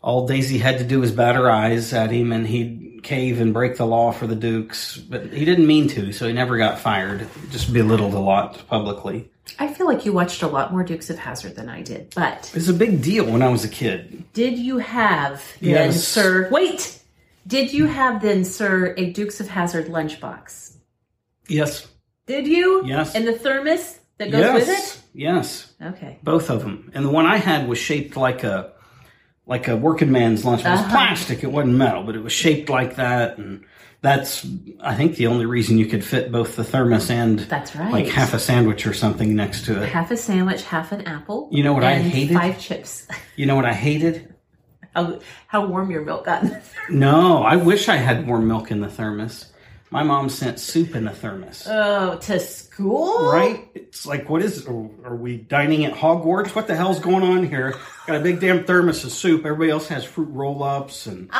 all 0.00 0.26
Daisy 0.26 0.58
had 0.58 0.78
to 0.78 0.84
do 0.84 1.00
was 1.00 1.12
bat 1.12 1.34
her 1.34 1.50
eyes 1.50 1.92
at 1.92 2.10
him 2.10 2.32
and 2.32 2.46
he'd 2.46 3.00
cave 3.02 3.40
and 3.40 3.52
break 3.52 3.76
the 3.76 3.86
law 3.86 4.12
for 4.12 4.26
the 4.26 4.36
Dukes. 4.36 4.96
But 4.96 5.32
he 5.32 5.44
didn't 5.44 5.66
mean 5.66 5.88
to, 5.88 6.12
so 6.12 6.26
he 6.26 6.32
never 6.32 6.56
got 6.58 6.78
fired. 6.78 7.26
Just 7.50 7.72
belittled 7.72 8.14
a 8.14 8.18
lot 8.18 8.66
publicly. 8.68 9.30
I 9.58 9.72
feel 9.72 9.86
like 9.86 10.04
you 10.04 10.12
watched 10.12 10.42
a 10.42 10.46
lot 10.46 10.72
more 10.72 10.84
Dukes 10.84 11.10
of 11.10 11.18
Hazzard 11.18 11.56
than 11.56 11.68
I 11.68 11.82
did. 11.82 12.12
But 12.14 12.48
It 12.48 12.54
was 12.54 12.68
a 12.68 12.74
big 12.74 13.02
deal 13.02 13.24
when 13.24 13.42
I 13.42 13.48
was 13.48 13.64
a 13.64 13.68
kid. 13.68 14.24
did 14.34 14.58
you 14.58 14.78
have 14.78 15.42
then, 15.60 15.70
Yes. 15.90 16.04
sir? 16.04 16.48
Wait, 16.50 17.00
did 17.46 17.72
you 17.72 17.86
have 17.86 18.20
then, 18.20 18.44
sir, 18.44 18.94
a 18.98 19.10
Dukes 19.12 19.40
of 19.40 19.48
Hazzard 19.48 19.86
lunchbox? 19.86 20.74
Yes. 21.48 21.86
Did 22.26 22.46
you? 22.46 22.82
Yes. 22.84 23.14
And 23.14 23.26
the 23.26 23.32
thermos 23.32 23.98
that 24.18 24.30
goes 24.30 24.40
yes. 24.40 24.54
with 24.54 24.68
it? 24.68 25.02
Yes. 25.14 25.72
Okay. 25.80 26.18
Both 26.22 26.50
of 26.50 26.60
them. 26.60 26.90
And 26.94 27.04
the 27.04 27.10
one 27.10 27.24
I 27.24 27.38
had 27.38 27.68
was 27.68 27.78
shaped 27.78 28.16
like 28.16 28.44
a 28.44 28.72
like 29.48 29.66
a 29.66 29.76
working 29.76 30.12
man's 30.12 30.44
lunch. 30.44 30.60
It 30.64 30.68
was 30.68 30.78
Uh-huh. 30.80 30.90
plastic. 30.90 31.42
It 31.42 31.50
wasn't 31.50 31.74
metal, 31.74 32.04
but 32.04 32.14
it 32.14 32.22
was 32.22 32.32
shaped 32.32 32.68
like 32.68 32.96
that. 32.96 33.38
And 33.38 33.64
that's, 34.02 34.46
I 34.80 34.94
think, 34.94 35.16
the 35.16 35.26
only 35.26 35.46
reason 35.46 35.78
you 35.78 35.86
could 35.86 36.04
fit 36.04 36.30
both 36.30 36.54
the 36.54 36.62
thermos 36.62 37.10
and 37.10 37.40
That's 37.40 37.74
right. 37.74 37.90
like 37.90 38.06
half 38.08 38.34
a 38.34 38.38
sandwich 38.38 38.86
or 38.86 38.92
something 38.94 39.34
next 39.34 39.64
to 39.64 39.82
it. 39.82 39.88
Half 39.88 40.10
a 40.12 40.16
sandwich, 40.16 40.62
half 40.64 40.92
an 40.92 41.06
apple. 41.08 41.48
You 41.50 41.62
know 41.64 41.72
what 41.72 41.82
I 41.82 41.94
hated? 41.94 42.36
Five 42.36 42.60
chips. 42.60 43.08
You 43.36 43.46
know 43.46 43.56
what 43.56 43.64
I 43.64 43.72
hated? 43.74 44.34
how, 44.94 45.20
how 45.46 45.64
warm 45.66 45.90
your 45.92 46.02
milk 46.04 46.24
got. 46.26 46.44
No, 46.90 47.42
I 47.42 47.54
wish 47.56 47.88
I 47.88 47.96
had 47.96 48.26
more 48.26 48.40
milk 48.40 48.70
in 48.72 48.80
the 48.80 48.88
thermos. 48.88 49.46
My 49.90 50.02
mom 50.02 50.28
sent 50.28 50.60
soup 50.60 50.94
in 50.94 51.04
the 51.06 51.12
thermos. 51.12 51.66
oh, 51.68 52.18
to 52.18 52.38
school? 52.40 53.30
Right? 53.30 53.68
It's 53.74 54.04
like, 54.04 54.28
what 54.28 54.42
is? 54.42 54.66
Are, 54.66 54.90
are 55.04 55.16
we 55.16 55.38
dining 55.38 55.84
at 55.86 55.94
Hogwarts? 55.94 56.54
What 56.54 56.66
the 56.66 56.76
hell's 56.76 57.00
going 57.00 57.22
on 57.22 57.46
here? 57.48 57.74
Got 58.06 58.16
a 58.16 58.20
big 58.20 58.38
damn 58.40 58.64
thermos 58.64 59.02
of 59.04 59.12
soup. 59.12 59.46
Everybody 59.46 59.70
else 59.70 59.88
has 59.88 60.04
fruit 60.04 60.28
roll-ups 60.30 61.06
and 61.06 61.30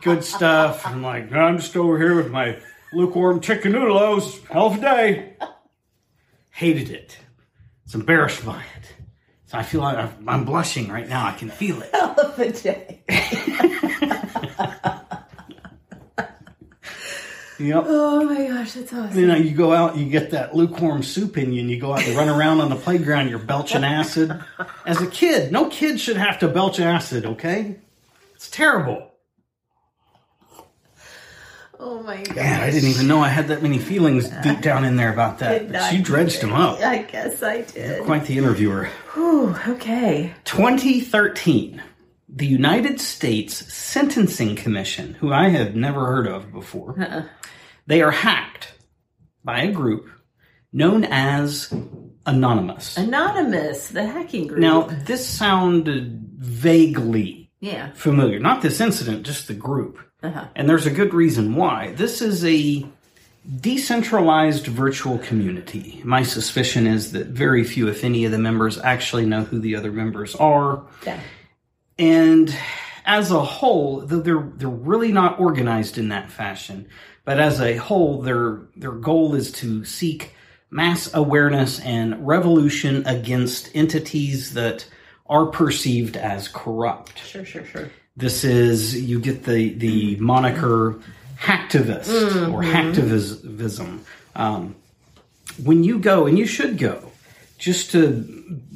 good 0.00 0.24
stuff. 0.24 0.86
I'm 0.86 1.02
like, 1.02 1.30
I'm 1.30 1.58
just 1.58 1.76
over 1.76 1.98
here 1.98 2.14
with 2.14 2.30
my 2.30 2.58
lukewarm 2.94 3.40
chicken 3.40 3.72
noodles. 3.72 4.40
Hell 4.46 4.68
of 4.68 4.78
a 4.78 4.80
day. 4.80 5.36
Hated 6.50 6.88
it. 6.88 7.18
It's 7.84 7.94
embarrassed 7.94 8.46
by 8.46 8.60
it. 8.78 8.94
So 9.44 9.58
I 9.58 9.62
feel 9.62 9.82
like 9.82 9.98
I'm- 10.26 10.44
blushing 10.46 10.88
right 10.88 11.06
now. 11.08 11.26
I 11.26 11.32
can 11.32 11.50
feel 11.50 11.82
it. 11.82 11.90
Of 12.16 12.36
the 12.36 12.50
day. 12.50 13.02
Yep. 17.58 17.84
Oh 17.86 18.24
my 18.24 18.46
gosh, 18.48 18.72
that's 18.72 18.92
awesome. 18.92 19.18
You 19.18 19.26
know, 19.26 19.36
you 19.36 19.52
go 19.52 19.72
out, 19.72 19.96
you 19.96 20.06
get 20.06 20.30
that 20.32 20.56
lukewarm 20.56 21.02
soup 21.02 21.38
in 21.38 21.52
you, 21.52 21.60
and 21.60 21.70
you 21.70 21.78
go 21.78 21.92
out 21.92 22.02
and 22.04 22.16
run 22.16 22.28
around 22.28 22.60
on 22.60 22.68
the 22.68 22.76
playground, 22.76 23.28
you're 23.28 23.38
belching 23.38 23.84
acid. 23.84 24.42
As 24.84 25.00
a 25.00 25.06
kid, 25.06 25.52
no 25.52 25.68
kid 25.68 26.00
should 26.00 26.16
have 26.16 26.38
to 26.40 26.48
belch 26.48 26.80
acid, 26.80 27.24
okay? 27.24 27.76
It's 28.34 28.50
terrible. 28.50 29.12
Oh 31.78 32.02
my 32.02 32.22
god. 32.22 32.36
Man, 32.36 32.60
I 32.60 32.70
didn't 32.70 32.88
even 32.88 33.06
know 33.06 33.20
I 33.20 33.28
had 33.28 33.48
that 33.48 33.62
many 33.62 33.78
feelings 33.78 34.28
deep 34.42 34.60
down 34.60 34.84
in 34.84 34.96
there 34.96 35.12
about 35.12 35.38
that. 35.40 35.70
But 35.70 35.92
you 35.92 36.02
dredged 36.02 36.40
them 36.40 36.52
up. 36.52 36.80
I 36.80 37.02
guess 37.02 37.42
I 37.42 37.62
did. 37.62 38.04
Quite 38.04 38.24
the 38.26 38.38
interviewer. 38.38 38.86
Whew, 39.12 39.54
okay. 39.68 40.34
2013, 40.44 41.82
the 42.28 42.46
United 42.46 43.00
States 43.00 43.72
Sentencing 43.72 44.56
Commission, 44.56 45.14
who 45.14 45.32
I 45.32 45.48
have 45.48 45.76
never 45.76 46.06
heard 46.06 46.26
of 46.26 46.52
before, 46.52 46.98
uh-uh. 46.98 47.24
They 47.86 48.02
are 48.02 48.10
hacked 48.10 48.74
by 49.44 49.62
a 49.62 49.72
group 49.72 50.08
known 50.72 51.04
as 51.04 51.72
Anonymous. 52.26 52.96
Anonymous, 52.96 53.88
the 53.88 54.06
hacking 54.06 54.46
group. 54.46 54.60
Now, 54.60 54.82
this 54.82 55.26
sounded 55.26 56.26
vaguely 56.36 57.50
yeah. 57.60 57.92
familiar. 57.92 58.38
Not 58.38 58.62
this 58.62 58.80
incident, 58.80 59.26
just 59.26 59.46
the 59.46 59.54
group. 59.54 59.98
Uh-huh. 60.22 60.46
And 60.54 60.68
there's 60.68 60.86
a 60.86 60.90
good 60.90 61.12
reason 61.12 61.54
why. 61.54 61.92
This 61.92 62.22
is 62.22 62.44
a 62.44 62.86
decentralized 63.60 64.66
virtual 64.66 65.18
community. 65.18 66.00
My 66.02 66.22
suspicion 66.22 66.86
is 66.86 67.12
that 67.12 67.26
very 67.26 67.62
few, 67.62 67.88
if 67.88 68.04
any, 68.04 68.24
of 68.24 68.32
the 68.32 68.38
members 68.38 68.78
actually 68.78 69.26
know 69.26 69.44
who 69.44 69.58
the 69.58 69.76
other 69.76 69.92
members 69.92 70.34
are. 70.36 70.82
Yeah. 71.04 71.20
And 71.98 72.56
as 73.04 73.30
a 73.30 73.44
whole, 73.44 74.00
though 74.00 74.20
they're 74.20 74.50
they're 74.56 74.68
really 74.68 75.12
not 75.12 75.38
organized 75.38 75.98
in 75.98 76.08
that 76.08 76.30
fashion, 76.30 76.88
but 77.24 77.40
as 77.40 77.60
a 77.60 77.76
whole, 77.76 78.22
their 78.22 78.60
their 78.76 78.92
goal 78.92 79.34
is 79.34 79.52
to 79.52 79.84
seek 79.84 80.34
mass 80.70 81.12
awareness 81.14 81.80
and 81.80 82.26
revolution 82.26 83.06
against 83.06 83.70
entities 83.74 84.54
that 84.54 84.86
are 85.26 85.46
perceived 85.46 86.16
as 86.16 86.48
corrupt. 86.48 87.18
Sure, 87.24 87.44
sure, 87.44 87.64
sure. 87.64 87.90
This 88.16 88.44
is 88.44 89.00
you 89.00 89.20
get 89.20 89.44
the 89.44 89.74
the 89.74 90.16
moniker 90.16 91.00
hacktivist 91.38 92.52
or 92.52 92.62
hacktivism. 92.62 94.00
Um, 94.36 94.76
when 95.62 95.84
you 95.84 95.98
go, 95.98 96.26
and 96.26 96.38
you 96.38 96.46
should 96.46 96.78
go, 96.78 97.12
just 97.58 97.92
to 97.92 98.10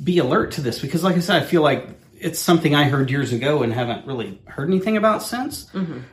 be 0.02 0.18
alert 0.18 0.52
to 0.52 0.60
this, 0.60 0.80
because 0.80 1.02
like 1.02 1.16
I 1.16 1.20
said, 1.20 1.42
I 1.42 1.46
feel 1.46 1.62
like 1.62 1.86
it's 2.20 2.38
something 2.38 2.74
I 2.74 2.84
heard 2.84 3.10
years 3.10 3.32
ago 3.32 3.62
and 3.62 3.72
haven't 3.72 4.06
really 4.06 4.40
heard 4.46 4.68
anything 4.68 4.96
about 4.96 5.22
since. 5.22 5.66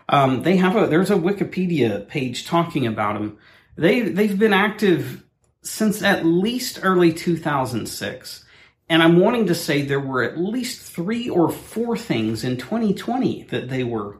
Um, 0.09 0.43
they 0.43 0.57
have 0.57 0.75
a 0.75 0.87
there's 0.87 1.11
a 1.11 1.15
Wikipedia 1.15 2.07
page 2.07 2.45
talking 2.45 2.87
about 2.87 3.13
them. 3.13 3.37
They 3.75 4.01
they've 4.01 4.37
been 4.37 4.53
active 4.53 5.23
since 5.61 6.03
at 6.03 6.25
least 6.25 6.79
early 6.83 7.11
2006. 7.11 8.45
And 8.87 9.01
I'm 9.01 9.19
wanting 9.19 9.47
to 9.47 9.55
say 9.55 9.81
there 9.81 9.99
were 9.99 10.23
at 10.23 10.37
least 10.37 10.81
three 10.81 11.27
or 11.27 11.49
four 11.49 11.97
things 11.97 12.43
in 12.43 12.57
2020 12.57 13.43
that 13.45 13.67
they 13.67 13.83
were 13.83 14.19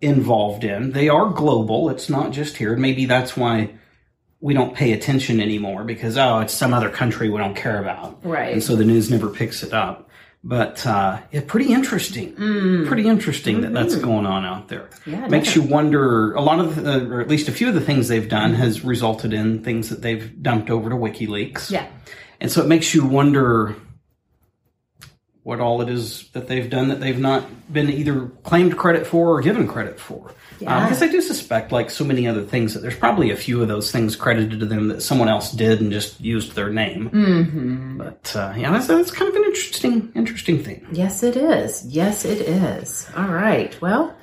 involved 0.00 0.62
in. 0.62 0.92
They 0.92 1.08
are 1.08 1.30
global. 1.30 1.90
It's 1.90 2.08
not 2.08 2.30
just 2.30 2.56
here. 2.56 2.76
Maybe 2.76 3.06
that's 3.06 3.36
why 3.36 3.74
we 4.40 4.54
don't 4.54 4.76
pay 4.76 4.92
attention 4.92 5.40
anymore 5.40 5.82
because, 5.82 6.16
oh, 6.16 6.40
it's 6.40 6.54
some 6.54 6.72
other 6.72 6.90
country 6.90 7.28
we 7.28 7.38
don't 7.38 7.56
care 7.56 7.80
about. 7.80 8.24
Right. 8.24 8.52
And 8.52 8.62
so 8.62 8.76
the 8.76 8.84
news 8.84 9.10
never 9.10 9.28
picks 9.28 9.64
it 9.64 9.72
up. 9.72 10.05
But 10.48 10.86
uh, 10.86 11.22
yeah, 11.32 11.40
pretty 11.44 11.72
interesting. 11.72 12.36
Pretty 12.86 13.08
interesting 13.08 13.62
that 13.62 13.72
that's 13.72 13.96
going 13.96 14.26
on 14.26 14.44
out 14.44 14.68
there. 14.68 14.82
Mm. 14.82 14.90
Mm-hmm. 14.90 15.10
Yeah, 15.10 15.28
Makes 15.28 15.56
you 15.56 15.62
wonder. 15.62 16.34
A 16.34 16.40
lot 16.40 16.60
of, 16.60 16.76
the, 16.84 17.10
or 17.10 17.20
at 17.20 17.26
least 17.26 17.48
a 17.48 17.52
few 17.52 17.66
of 17.66 17.74
the 17.74 17.80
things 17.80 18.06
they've 18.06 18.28
done 18.28 18.54
has 18.54 18.84
resulted 18.84 19.32
in 19.32 19.64
things 19.64 19.88
that 19.88 20.02
they've 20.02 20.40
dumped 20.40 20.70
over 20.70 20.88
to 20.88 20.94
WikiLeaks. 20.94 21.72
Yeah. 21.72 21.88
And 22.40 22.52
so 22.52 22.62
it 22.62 22.68
makes 22.68 22.94
you 22.94 23.04
wonder 23.04 23.74
what 25.46 25.60
all 25.60 25.80
it 25.80 25.88
is 25.88 26.28
that 26.30 26.48
they've 26.48 26.68
done 26.68 26.88
that 26.88 26.98
they've 26.98 27.20
not 27.20 27.44
been 27.72 27.88
either 27.88 28.26
claimed 28.42 28.76
credit 28.76 29.06
for 29.06 29.38
or 29.38 29.40
given 29.40 29.68
credit 29.68 30.00
for. 30.00 30.34
Yeah. 30.58 30.82
because 30.82 31.00
I 31.00 31.06
do 31.06 31.20
suspect, 31.20 31.70
like 31.70 31.88
so 31.88 32.04
many 32.04 32.26
other 32.26 32.42
things, 32.42 32.74
that 32.74 32.80
there's 32.80 32.96
probably 32.96 33.30
a 33.30 33.36
few 33.36 33.62
of 33.62 33.68
those 33.68 33.92
things 33.92 34.16
credited 34.16 34.58
to 34.58 34.66
them 34.66 34.88
that 34.88 35.02
someone 35.02 35.28
else 35.28 35.52
did 35.52 35.80
and 35.80 35.92
just 35.92 36.20
used 36.20 36.56
their 36.56 36.70
name. 36.70 37.10
Mm-hmm. 37.10 37.96
But 37.96 38.34
uh, 38.34 38.54
yeah, 38.56 38.72
that's, 38.72 38.88
that's 38.88 39.12
kind 39.12 39.30
of 39.30 39.36
an 39.36 39.44
interesting, 39.44 40.10
interesting 40.16 40.64
thing. 40.64 40.84
Yes, 40.90 41.22
it 41.22 41.36
is. 41.36 41.86
Yes, 41.86 42.24
it 42.24 42.40
is. 42.40 43.08
All 43.16 43.28
right. 43.28 43.80
Well, 43.80 44.16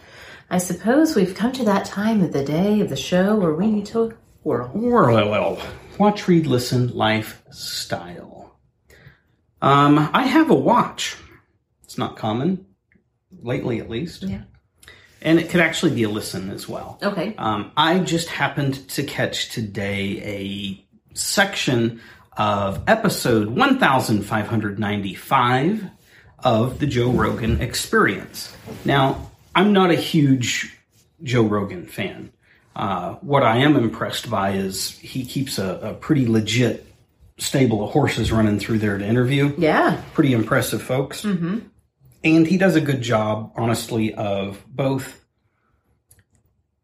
I 0.49 0.57
suppose 0.57 1.15
we've 1.15 1.35
come 1.35 1.53
to 1.53 1.63
that 1.63 1.85
time 1.85 2.21
of 2.21 2.33
the 2.33 2.43
day 2.43 2.81
of 2.81 2.89
the 2.89 2.97
show 2.97 3.37
where 3.37 3.53
we 3.53 3.67
need 3.67 3.85
to 3.85 4.13
whirl. 4.43 4.71
Well, 4.75 5.57
watch, 5.97 6.27
read, 6.27 6.47
listen, 6.47 6.93
lifestyle. 6.93 8.32
Um, 9.63 10.09
I 10.13 10.23
have 10.23 10.51
a 10.51 10.55
watch. 10.55 11.15
It's 11.85 11.97
not 11.97 12.17
common, 12.17 12.65
lately 13.41 13.79
at 13.79 13.89
least. 13.89 14.23
Yeah. 14.23 14.41
And 15.21 15.39
it 15.39 15.49
could 15.49 15.61
actually 15.61 15.95
be 15.95 16.03
a 16.03 16.09
listen 16.09 16.49
as 16.49 16.67
well. 16.67 16.99
Okay. 17.01 17.33
Um, 17.37 17.71
I 17.77 17.99
just 17.99 18.27
happened 18.27 18.89
to 18.89 19.03
catch 19.03 19.47
today 19.49 20.21
a 20.21 20.85
section 21.13 22.01
of 22.35 22.81
episode 22.87 23.47
1595 23.47 25.85
of 26.39 26.79
the 26.79 26.87
Joe 26.87 27.11
Rogan 27.11 27.61
Experience. 27.61 28.53
Now, 28.83 29.31
I'm 29.55 29.71
not 29.71 29.91
a 29.91 29.95
huge 29.95 30.77
Joe 31.23 31.43
Rogan 31.43 31.85
fan. 31.85 32.33
Uh, 32.75 33.13
what 33.21 33.43
I 33.43 33.59
am 33.59 33.77
impressed 33.77 34.29
by 34.29 34.51
is 34.51 34.89
he 34.97 35.23
keeps 35.23 35.57
a, 35.57 35.79
a 35.81 35.93
pretty 35.93 36.27
legit 36.27 36.85
stable 37.37 37.83
of 37.83 37.91
horses 37.91 38.31
running 38.31 38.59
through 38.59 38.77
there 38.79 38.97
to 38.97 39.05
interview 39.05 39.53
Yeah. 39.57 40.01
pretty 40.13 40.33
impressive 40.33 40.81
folks. 40.81 41.23
Mm-hmm. 41.23 41.59
And 42.23 42.47
he 42.47 42.57
does 42.57 42.75
a 42.75 42.81
good 42.81 43.01
job, 43.01 43.51
honestly, 43.55 44.13
of 44.13 44.63
both 44.67 45.19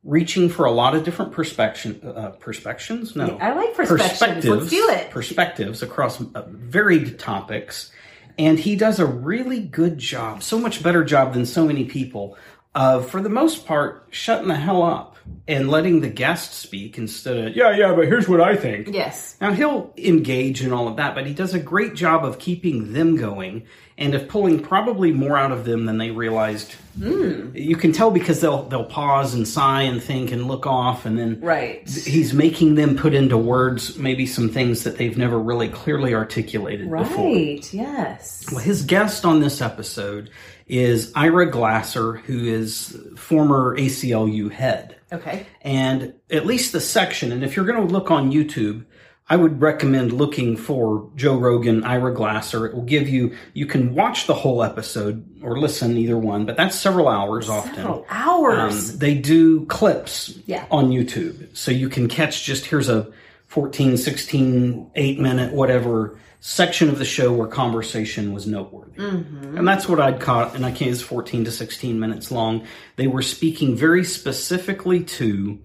reaching 0.04 0.50
for 0.50 0.66
a 0.66 0.72
lot 0.72 0.96
of 0.96 1.04
different 1.04 1.32
perspection, 1.32 2.02
uh, 2.04 2.30
perspectives. 2.40 3.16
No, 3.16 3.38
I 3.38 3.54
like 3.54 3.74
perspectives. 3.76 4.46
Let's 4.46 4.70
do 4.70 4.90
it. 4.90 5.12
Perspectives 5.12 5.84
across 5.84 6.22
uh, 6.22 6.46
varied 6.50 7.20
topics, 7.20 7.92
and 8.38 8.58
he 8.58 8.76
does 8.76 9.00
a 9.00 9.06
really 9.06 9.60
good 9.60 9.98
job, 9.98 10.42
so 10.42 10.58
much 10.60 10.82
better 10.82 11.04
job 11.04 11.34
than 11.34 11.46
so 11.46 11.66
many 11.66 11.86
people. 11.86 12.38
Of, 12.76 13.10
for 13.10 13.22
the 13.22 13.30
most 13.30 13.66
part, 13.66 14.08
shutting 14.12 14.48
the 14.48 14.56
hell 14.56 14.84
up 14.84 15.09
and 15.48 15.70
letting 15.70 16.02
the 16.02 16.10
guest 16.10 16.54
speak 16.54 16.98
instead 16.98 17.38
of, 17.38 17.56
yeah, 17.56 17.72
yeah, 17.76 17.94
but 17.94 18.06
here's 18.06 18.28
what 18.28 18.42
I 18.42 18.56
think. 18.56 18.90
Yes. 18.94 19.36
Now 19.42 19.52
he'll 19.54 19.94
engage 19.98 20.64
in 20.64 20.72
all 20.74 20.88
of 20.88 20.98
that, 20.98 21.16
but 21.16 21.26
he 21.26 21.34
does 21.34 21.54
a 21.54 21.60
great 21.60 21.96
job 21.96 22.24
of 22.26 22.40
keeping 22.40 22.94
them 22.94 23.16
going 23.16 23.64
and 23.98 24.14
of 24.16 24.28
pulling 24.30 24.60
probably 24.62 25.12
more 25.12 25.38
out 25.38 25.52
of 25.52 25.66
them 25.66 25.86
than 25.86 25.98
they 25.98 26.10
realized. 26.12 26.74
Hmm. 26.98 27.56
You 27.56 27.76
can 27.76 27.92
tell 27.92 28.12
because 28.12 28.40
they'll 28.42 28.64
they'll 28.64 28.86
pause 28.86 29.34
and 29.34 29.46
sigh 29.48 29.82
and 29.84 30.02
think 30.02 30.32
and 30.32 30.48
look 30.48 30.66
off, 30.66 31.06
and 31.06 31.18
then 31.18 31.40
Right. 31.42 31.88
he's 31.90 32.34
making 32.34 32.76
them 32.76 32.96
put 32.96 33.14
into 33.14 33.38
words 33.38 33.98
maybe 33.98 34.26
some 34.26 34.50
things 34.50 34.84
that 34.84 34.98
they've 34.98 35.18
never 35.18 35.38
really 35.38 35.68
clearly 35.68 36.14
articulated 36.14 36.90
before. 36.90 37.26
Right. 37.26 37.74
Yes. 37.74 38.46
Well, 38.52 38.62
his 38.62 38.84
guest 38.84 39.26
on 39.26 39.42
this 39.42 39.62
episode 39.62 40.30
is 40.68 41.12
Ira 41.16 41.48
Glasser, 41.50 42.14
who 42.26 42.46
is 42.46 42.96
former 43.18 43.76
ACLU 43.78 44.50
head. 44.52 44.96
Okay. 45.12 45.46
And 45.62 46.14
at 46.30 46.46
least 46.46 46.72
the 46.72 46.80
section, 46.82 47.32
and 47.32 47.44
if 47.44 47.56
you're 47.56 47.66
going 47.66 47.88
to 47.88 47.92
look 47.94 48.12
on 48.12 48.32
YouTube, 48.32 48.86
I 49.32 49.36
would 49.36 49.62
recommend 49.62 50.12
looking 50.12 50.58
for 50.58 51.08
Joe 51.16 51.38
Rogan, 51.38 51.84
Ira 51.84 52.14
Glasser. 52.14 52.66
It 52.66 52.74
will 52.74 52.82
give 52.82 53.08
you, 53.08 53.36
you 53.54 53.68
can 53.68 53.94
watch 53.94 54.26
the 54.26 54.34
whole 54.34 54.64
episode 54.64 55.24
or 55.44 55.60
listen 55.60 55.96
either 55.98 56.18
one, 56.18 56.46
but 56.48 56.58
that's 56.58 56.76
several 56.76 57.08
hours 57.08 57.48
often. 57.48 57.76
Several 57.76 58.06
hours. 58.10 58.92
Um, 58.94 58.98
they 58.98 59.14
do 59.16 59.66
clips 59.68 60.36
Yeah. 60.48 60.66
on 60.72 60.90
YouTube. 60.90 61.56
So 61.56 61.70
you 61.72 61.90
can 61.90 62.08
catch 62.08 62.44
just 62.44 62.66
here's 62.66 62.90
a 62.90 63.12
14, 63.46 63.98
16, 63.98 64.90
8 64.96 65.20
minute, 65.20 65.54
whatever 65.54 66.18
section 66.40 66.90
of 66.90 66.98
the 66.98 67.06
show 67.06 67.32
where 67.34 67.48
conversation 67.48 68.34
was 68.34 68.48
noteworthy. 68.48 68.79
And 69.00 69.68
that's 69.68 69.88
what 69.88 70.00
I'd 70.00 70.20
caught, 70.20 70.56
and 70.56 70.66
I 70.66 70.72
can't, 70.72 70.92
it's 70.92 71.02
14 71.02 71.46
to 71.46 71.52
16 71.52 72.00
minutes 72.00 72.32
long. 72.32 72.66
They 72.96 73.08
were 73.08 73.22
speaking 73.22 73.76
very 73.76 74.04
specifically 74.04 75.04
to 75.04 75.60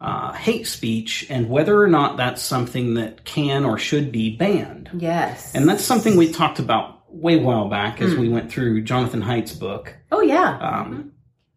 uh, 0.00 0.32
hate 0.32 0.66
speech 0.66 1.26
and 1.28 1.48
whether 1.48 1.80
or 1.80 1.88
not 1.88 2.16
that's 2.16 2.42
something 2.42 2.94
that 2.94 3.24
can 3.24 3.64
or 3.64 3.78
should 3.78 4.10
be 4.10 4.36
banned. 4.36 4.90
yes. 4.94 5.54
And 5.54 5.68
that's 5.68 5.84
something 5.84 6.16
we 6.16 6.32
talked 6.32 6.58
about 6.58 6.98
way 7.12 7.36
while 7.36 7.68
back 7.68 8.00
as 8.00 8.14
we 8.14 8.28
went 8.28 8.52
through 8.52 8.82
Jonathan 8.82 9.20
Haidt's 9.20 9.52
book 9.52 9.96
oh 10.12 10.20
yeah. 10.20 10.56
um, 10.58 11.10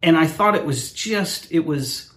and 0.04 0.18
I 0.18 0.28
thought 0.28 0.56
it 0.56 0.66
was 0.66 0.92
just 0.92 1.52
it 1.52 1.62
was 1.62 2.12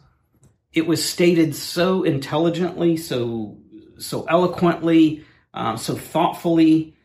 it 0.77 0.87
was 0.87 1.03
stated 1.03 1.55
so 1.55 2.03
intelligently, 2.03 2.99
so 2.99 3.57
so 3.99 4.25
eloquently, 4.25 5.25
um, 5.55 5.79
so 5.79 5.95
thoughtfully. 5.95 6.96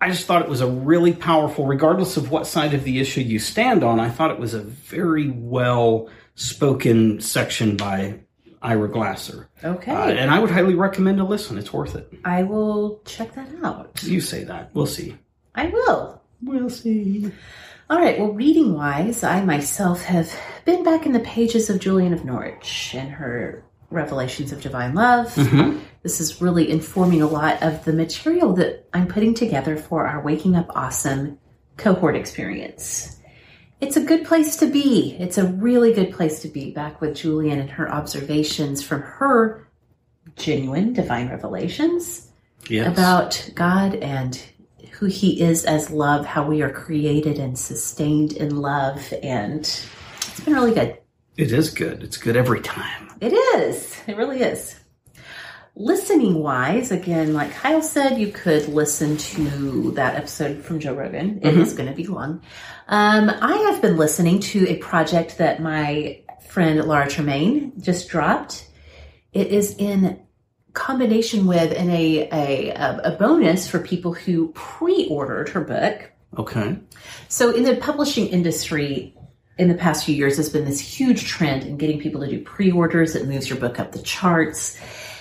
I 0.00 0.10
just 0.10 0.26
thought 0.26 0.42
it 0.42 0.48
was 0.48 0.60
a 0.60 0.68
really 0.68 1.12
powerful, 1.12 1.66
regardless 1.66 2.16
of 2.16 2.30
what 2.30 2.46
side 2.46 2.72
of 2.72 2.84
the 2.84 3.00
issue 3.00 3.20
you 3.20 3.38
stand 3.38 3.82
on. 3.82 3.98
I 3.98 4.10
thought 4.10 4.30
it 4.30 4.38
was 4.38 4.54
a 4.54 4.60
very 4.60 5.28
well 5.28 6.08
spoken 6.36 7.20
section 7.20 7.76
by 7.76 8.20
Ira 8.62 8.88
Glasser, 8.88 9.48
okay. 9.64 9.92
uh, 9.92 10.06
and 10.06 10.30
I 10.30 10.38
would 10.38 10.50
highly 10.50 10.74
recommend 10.74 11.20
a 11.20 11.24
listen. 11.24 11.58
It's 11.58 11.72
worth 11.72 11.96
it. 11.96 12.12
I 12.24 12.44
will 12.44 13.00
check 13.04 13.34
that 13.34 13.48
out. 13.64 14.00
You 14.04 14.20
say 14.20 14.44
that, 14.44 14.70
we'll 14.74 14.86
see. 14.86 15.16
I 15.54 15.66
will. 15.66 16.22
We'll 16.42 16.70
see. 16.70 17.32
All 17.90 17.98
right. 17.98 18.18
Well, 18.18 18.32
reading 18.32 18.74
wise, 18.74 19.24
I 19.24 19.42
myself 19.44 20.02
have 20.02 20.32
been 20.64 20.84
back 20.84 21.06
in 21.06 21.12
the 21.12 21.20
pages 21.20 21.70
of 21.70 21.80
Julian 21.80 22.12
of 22.12 22.24
Norwich 22.24 22.94
and 22.94 23.10
her 23.10 23.64
Revelations 23.90 24.52
of 24.52 24.60
Divine 24.60 24.94
Love. 24.94 25.28
Mm-hmm. 25.34 25.78
This 26.02 26.20
is 26.20 26.40
really 26.40 26.70
informing 26.70 27.22
a 27.22 27.26
lot 27.26 27.62
of 27.62 27.84
the 27.84 27.92
material 27.92 28.52
that 28.54 28.86
I'm 28.92 29.06
putting 29.08 29.34
together 29.34 29.76
for 29.76 30.06
our 30.06 30.22
Waking 30.22 30.56
Up 30.56 30.66
Awesome 30.74 31.38
cohort 31.76 32.16
experience. 32.16 33.16
It's 33.80 33.96
a 33.96 34.04
good 34.04 34.24
place 34.24 34.56
to 34.56 34.66
be. 34.66 35.16
It's 35.18 35.38
a 35.38 35.46
really 35.46 35.92
good 35.92 36.12
place 36.12 36.40
to 36.42 36.48
be 36.48 36.70
back 36.72 37.00
with 37.00 37.16
Julian 37.16 37.60
and 37.60 37.70
her 37.70 37.90
observations 37.90 38.82
from 38.82 39.02
her 39.02 39.68
genuine 40.36 40.92
divine 40.92 41.28
revelations 41.28 42.24
Yes. 42.68 42.86
about 42.92 43.50
God 43.54 43.94
and 43.94 44.40
who 44.92 45.06
He 45.06 45.40
is 45.40 45.64
as 45.64 45.90
love, 45.90 46.26
how 46.26 46.44
we 46.46 46.60
are 46.60 46.70
created 46.70 47.38
and 47.38 47.56
sustained 47.58 48.32
in 48.32 48.60
love. 48.60 49.14
And 49.22 49.60
it's 49.60 50.40
been 50.40 50.54
really 50.54 50.74
good. 50.74 50.98
It 51.38 51.52
is 51.52 51.70
good. 51.70 52.02
It's 52.02 52.16
good 52.16 52.36
every 52.36 52.60
time. 52.60 53.10
It 53.20 53.32
is. 53.32 53.96
It 54.06 54.16
really 54.16 54.42
is. 54.42 54.74
Listening 55.76 56.42
wise, 56.42 56.90
again, 56.90 57.32
like 57.32 57.52
Kyle 57.52 57.80
said, 57.80 58.18
you 58.18 58.32
could 58.32 58.66
listen 58.66 59.16
to 59.16 59.92
that 59.92 60.16
episode 60.16 60.64
from 60.64 60.80
Joe 60.80 60.94
Rogan. 60.94 61.38
It 61.40 61.56
is 61.56 61.72
going 61.72 61.88
to 61.88 61.94
be 61.94 62.08
long. 62.08 62.42
Um, 62.88 63.30
I 63.30 63.56
have 63.70 63.80
been 63.80 63.96
listening 63.96 64.40
to 64.40 64.68
a 64.68 64.76
project 64.78 65.38
that 65.38 65.62
my 65.62 66.20
friend 66.48 66.84
Laura 66.84 67.08
Tremaine 67.08 67.80
just 67.80 68.08
dropped. 68.08 68.66
It 69.32 69.46
is 69.48 69.76
in 69.76 70.20
combination 70.72 71.46
with 71.46 71.72
and 71.72 71.90
a, 71.90 72.28
a, 72.30 73.00
a 73.04 73.16
bonus 73.16 73.68
for 73.68 73.78
people 73.78 74.14
who 74.14 74.48
pre-ordered 74.54 75.50
her 75.50 75.60
book. 75.60 76.10
Okay. 76.36 76.76
So 77.28 77.54
in 77.54 77.62
the 77.62 77.76
publishing 77.76 78.26
industry, 78.26 79.14
in 79.58 79.68
the 79.68 79.74
past 79.74 80.04
few 80.04 80.14
years, 80.14 80.36
has 80.36 80.48
been 80.48 80.64
this 80.64 80.80
huge 80.80 81.26
trend 81.26 81.64
in 81.64 81.76
getting 81.76 81.98
people 82.00 82.20
to 82.20 82.28
do 82.28 82.40
pre-orders. 82.42 83.14
It 83.16 83.26
moves 83.26 83.48
your 83.48 83.58
book 83.58 83.78
up 83.80 83.92
the 83.92 84.00
charts. 84.02 84.78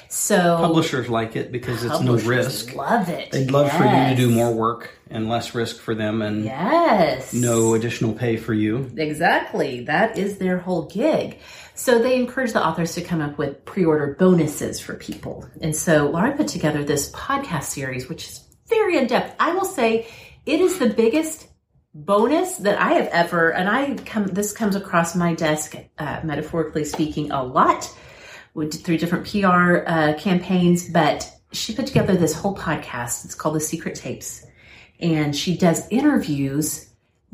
So 0.09 0.57
Publishers 0.57 1.09
like 1.09 1.35
it 1.35 1.51
because 1.51 1.83
it's 1.83 1.99
no 1.99 2.15
risk. 2.17 2.73
Love 2.75 3.09
it. 3.09 3.31
They'd 3.31 3.51
love 3.51 3.71
for 3.71 3.83
you 3.83 3.91
to 4.09 4.15
do 4.15 4.29
more 4.29 4.53
work 4.53 4.91
and 5.09 5.27
less 5.27 5.53
risk 5.53 5.79
for 5.79 5.93
them 5.95 6.21
and 6.21 6.45
Yes. 6.45 7.33
no 7.33 7.73
additional 7.73 8.13
pay 8.13 8.37
for 8.37 8.53
you. 8.53 8.89
Exactly. 8.95 9.81
That 9.85 10.17
is 10.17 10.37
their 10.37 10.59
whole 10.59 10.83
gig. 10.85 11.39
So 11.75 11.99
they 11.99 12.15
encourage 12.15 12.53
the 12.53 12.65
authors 12.65 12.93
to 12.95 13.01
come 13.01 13.21
up 13.21 13.37
with 13.37 13.65
pre-order 13.65 14.15
bonuses 14.17 14.79
for 14.79 14.93
people. 14.95 15.45
And 15.61 15.75
so 15.75 16.09
Laura 16.09 16.31
put 16.35 16.47
together 16.47 16.83
this 16.83 17.11
podcast 17.11 17.63
series, 17.65 18.07
which 18.07 18.27
is 18.27 18.41
very 18.69 18.97
in-depth. 18.97 19.35
I 19.39 19.53
will 19.53 19.65
say 19.65 20.07
it 20.45 20.61
is 20.61 20.79
the 20.79 20.89
biggest 20.89 21.46
bonus 22.05 22.57
that 22.57 22.79
I 22.79 22.93
have 22.93 23.07
ever, 23.07 23.49
and 23.51 23.67
I 23.67 23.95
come, 24.05 24.27
this 24.27 24.53
comes 24.53 24.75
across 24.75 25.15
my 25.15 25.33
desk, 25.33 25.75
uh, 25.97 26.21
metaphorically 26.23 26.85
speaking, 26.85 27.31
a 27.31 27.43
lot 27.43 27.91
with 28.53 28.83
through 28.83 28.97
different 28.97 29.25
PR 29.25 29.83
uh, 29.85 30.13
campaigns, 30.17 30.89
but 30.89 31.29
she 31.51 31.73
put 31.73 31.87
together 31.87 32.15
this 32.15 32.33
whole 32.35 32.55
podcast. 32.55 33.25
It's 33.25 33.35
called 33.35 33.55
The 33.55 33.59
Secret 33.61 33.95
Tapes. 33.95 34.45
and 34.99 35.35
she 35.35 35.57
does 35.57 35.87
interviews 35.89 36.89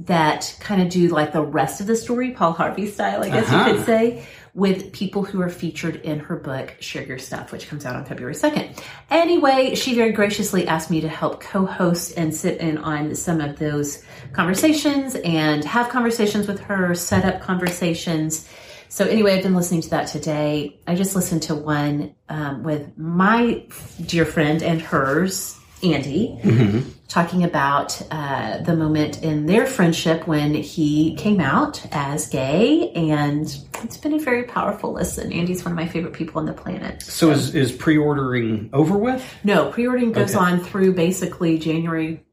that 0.05 0.55
kind 0.59 0.81
of 0.81 0.89
do 0.89 1.07
like 1.09 1.31
the 1.33 1.41
rest 1.41 1.81
of 1.81 1.87
the 1.87 1.95
story, 1.95 2.31
Paul 2.31 2.53
Harvey 2.53 2.87
style, 2.87 3.23
I 3.23 3.29
guess 3.29 3.47
Uh-huh. 3.47 3.69
you 3.69 3.75
could 3.75 3.85
say, 3.85 4.25
with 4.53 4.91
people 4.91 5.23
who 5.23 5.41
are 5.41 5.49
featured 5.49 5.95
in 5.97 6.19
her 6.19 6.35
book, 6.35 6.75
Share 6.79 7.03
Your 7.03 7.17
Stuff, 7.17 7.51
which 7.51 7.67
comes 7.67 7.85
out 7.85 7.95
on 7.95 8.05
February 8.05 8.35
2nd. 8.35 8.77
Anyway, 9.09 9.75
she 9.75 9.95
very 9.95 10.11
graciously 10.11 10.67
asked 10.67 10.91
me 10.91 11.01
to 11.01 11.09
help 11.09 11.41
co 11.41 11.65
host 11.65 12.13
and 12.17 12.35
sit 12.35 12.59
in 12.59 12.77
on 12.77 13.15
some 13.15 13.41
of 13.41 13.57
those 13.59 14.03
conversations 14.33 15.15
and 15.15 15.63
have 15.63 15.89
conversations 15.89 16.47
with 16.47 16.59
her, 16.59 16.93
set 16.95 17.25
up 17.25 17.41
conversations. 17.41 18.47
So, 18.89 19.05
anyway, 19.05 19.33
I've 19.35 19.43
been 19.43 19.55
listening 19.55 19.81
to 19.81 19.89
that 19.91 20.07
today. 20.07 20.79
I 20.85 20.93
just 20.95 21.15
listened 21.15 21.43
to 21.43 21.55
one 21.55 22.13
um, 22.29 22.61
with 22.63 22.95
my 22.97 23.65
dear 24.05 24.25
friend 24.25 24.61
and 24.61 24.79
hers, 24.79 25.57
Andy 25.83 26.85
talking 27.07 27.43
about 27.43 28.01
uh, 28.09 28.57
the 28.59 28.75
moment 28.75 29.21
in 29.21 29.45
their 29.45 29.65
friendship 29.67 30.25
when 30.27 30.53
he 30.55 31.15
came 31.15 31.39
out 31.39 31.85
as 31.91 32.27
gay, 32.27 32.91
and 32.93 33.55
it's 33.83 33.97
been 33.97 34.13
a 34.13 34.19
very 34.19 34.43
powerful 34.43 34.93
listen. 34.93 35.31
Andy's 35.31 35.63
one 35.63 35.71
of 35.73 35.75
my 35.75 35.87
favorite 35.87 36.13
people 36.13 36.39
on 36.39 36.45
the 36.45 36.53
planet. 36.53 37.01
So 37.03 37.29
is 37.31 37.53
is 37.53 37.71
pre-ordering 37.71 38.69
over 38.73 38.97
with? 38.97 39.23
No, 39.43 39.69
pre-ordering 39.71 40.11
goes 40.11 40.35
Okay. 40.35 40.43
on 40.43 40.59
through 40.63 40.93
basically 40.93 41.59
January 41.59 42.23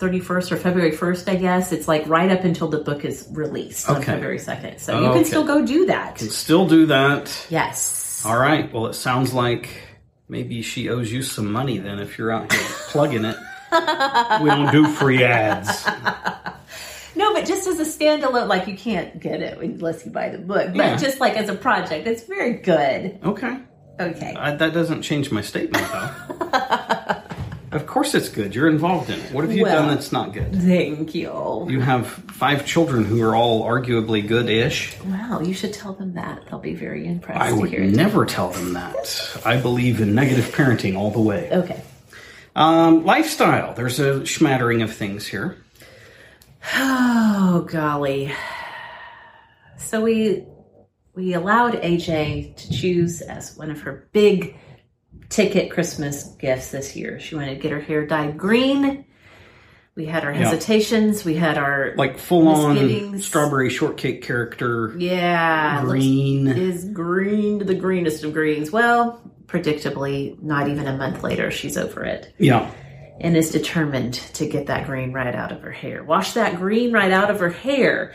31st 0.00 0.50
or 0.52 0.56
February 0.56 0.90
1st, 0.90 1.28
I 1.30 1.36
guess. 1.36 1.70
It's 1.70 1.86
like 1.86 2.06
right 2.08 2.30
up 2.30 2.42
until 2.44 2.66
the 2.68 2.78
book 2.78 3.04
is 3.04 3.28
released 3.30 3.88
on 3.88 4.02
February 4.02 4.38
2nd. 4.38 4.80
So 4.80 4.98
you 5.00 5.06
Okay. 5.06 5.18
can 5.18 5.24
still 5.24 5.44
go 5.44 5.64
do 5.64 5.86
that. 5.86 6.18
Still 6.18 6.66
do 6.66 6.86
that. 6.86 7.46
Yes. 7.48 8.22
All 8.26 8.36
right. 8.38 8.72
Well, 8.72 8.86
it 8.86 8.94
sounds 8.94 9.32
like 9.32 9.68
maybe 10.28 10.62
she 10.62 10.88
owes 10.88 11.12
you 11.12 11.22
some 11.22 11.50
money 11.52 11.78
then 11.78 11.98
if 11.98 12.16
you're 12.18 12.30
out 12.32 12.52
here 12.52 12.62
plugging 12.88 13.24
it. 13.24 13.36
we 14.42 14.48
don't 14.50 14.70
do 14.72 14.86
free 14.86 15.24
ads. 15.24 15.86
No, 17.16 17.32
but 17.32 17.46
just 17.46 17.68
as 17.68 17.78
a 17.78 17.84
standalone, 17.84 18.48
like 18.48 18.66
you 18.66 18.76
can't 18.76 19.20
get 19.20 19.40
it 19.40 19.56
unless 19.58 20.04
you 20.04 20.10
buy 20.10 20.30
the 20.30 20.38
book. 20.38 20.70
But 20.74 20.76
Yeah. 20.76 20.96
just 20.96 21.20
like 21.20 21.34
as 21.36 21.48
a 21.48 21.54
project, 21.54 22.08
it's 22.08 22.24
very 22.24 22.54
good. 22.54 23.20
Okay. 23.22 23.56
Okay. 24.00 24.34
I, 24.36 24.56
that 24.56 24.74
doesn't 24.74 25.02
change 25.02 25.30
my 25.30 25.40
statement, 25.40 25.86
though. 25.92 26.10
of 27.74 27.86
course 27.86 28.14
it's 28.14 28.28
good. 28.28 28.54
You're 28.54 28.68
involved 28.68 29.10
in 29.10 29.18
it. 29.18 29.32
What 29.32 29.44
have 29.44 29.52
you 29.54 29.64
Well- 29.64 29.74
done 29.86 29.88
that's 29.94 30.12
not 30.12 30.32
good? 30.32 30.54
Thank 30.54 31.14
you. 31.14 31.66
You 31.68 31.80
have 31.80 32.06
five 32.06 32.64
children 32.66 33.04
who 33.04 33.22
are 33.22 33.34
all 33.34 33.64
arguably 33.64 34.26
good-ish. 34.26 34.96
Wow, 35.04 35.40
you 35.40 35.52
should 35.54 35.72
tell 35.72 35.92
them 35.92 36.14
that. 36.14 36.42
They'll 36.48 36.58
be 36.58 36.74
very 36.74 37.06
impressed 37.06 37.40
I 37.40 37.50
to 37.50 37.56
would 37.56 37.70
hear 37.70 37.82
it. 37.82 37.94
never 37.94 38.24
tell 38.26 38.48
them 38.50 38.72
that. 38.74 39.38
I 39.44 39.56
believe 39.58 40.00
in 40.00 40.14
negative 40.14 40.46
parenting 40.54 40.96
all 40.96 41.10
the 41.10 41.20
way. 41.20 41.48
Okay. 41.52 41.82
Um, 42.56 43.04
lifestyle. 43.04 43.74
There's 43.74 43.98
a 43.98 44.24
smattering 44.26 44.82
of 44.82 44.94
things 44.94 45.26
here. 45.26 45.56
Oh 46.76 47.66
golly. 47.70 48.32
So 49.76 50.00
we 50.02 50.44
we 51.14 51.34
allowed 51.34 51.74
AJ 51.74 52.56
to 52.56 52.72
choose 52.72 53.20
as 53.20 53.56
one 53.56 53.70
of 53.70 53.80
her 53.82 54.08
big 54.12 54.56
ticket 55.34 55.70
Christmas 55.70 56.24
gifts 56.38 56.70
this 56.70 56.94
year. 56.94 57.18
She 57.18 57.34
wanted 57.34 57.56
to 57.56 57.60
get 57.60 57.72
her 57.72 57.80
hair 57.80 58.06
dyed 58.06 58.36
green. 58.38 59.04
We 59.96 60.06
had 60.06 60.24
our 60.24 60.32
Yeah. 60.32 60.38
hesitations. 60.48 61.24
We 61.24 61.34
had 61.34 61.56
our 61.58 61.92
Like 61.96 62.18
full-on 62.18 63.18
strawberry 63.20 63.70
shortcake 63.70 64.22
character. 64.22 64.92
yeah 64.98 65.78
looks- 65.80 65.90
green. 65.90 66.48
is 66.48 66.84
green 66.84 67.58
to 67.60 67.64
the 67.64 67.74
greenest 67.74 68.24
of 68.24 68.32
greens. 68.32 68.70
Well, 68.72 69.20
predictably, 69.46 70.40
not 70.42 70.68
even 70.68 70.86
a 70.86 70.96
month 70.96 71.22
later, 71.22 71.50
she's 71.50 71.76
over 71.76 72.04
it. 72.04 72.32
Yeah. 72.38 72.70
and 73.20 73.36
is 73.36 73.52
determined 73.52 74.14
to 74.14 74.44
get 74.44 74.66
that 74.66 74.86
green 74.88 75.12
right 75.12 75.36
out 75.36 75.52
of 75.52 75.60
her 75.62 75.70
hair. 75.70 76.02
Wash 76.02 76.32
that 76.32 76.56
green 76.56 76.92
right 76.92 77.12
out 77.12 77.30
of 77.30 77.38
her 77.38 77.48
hair. 77.50 78.12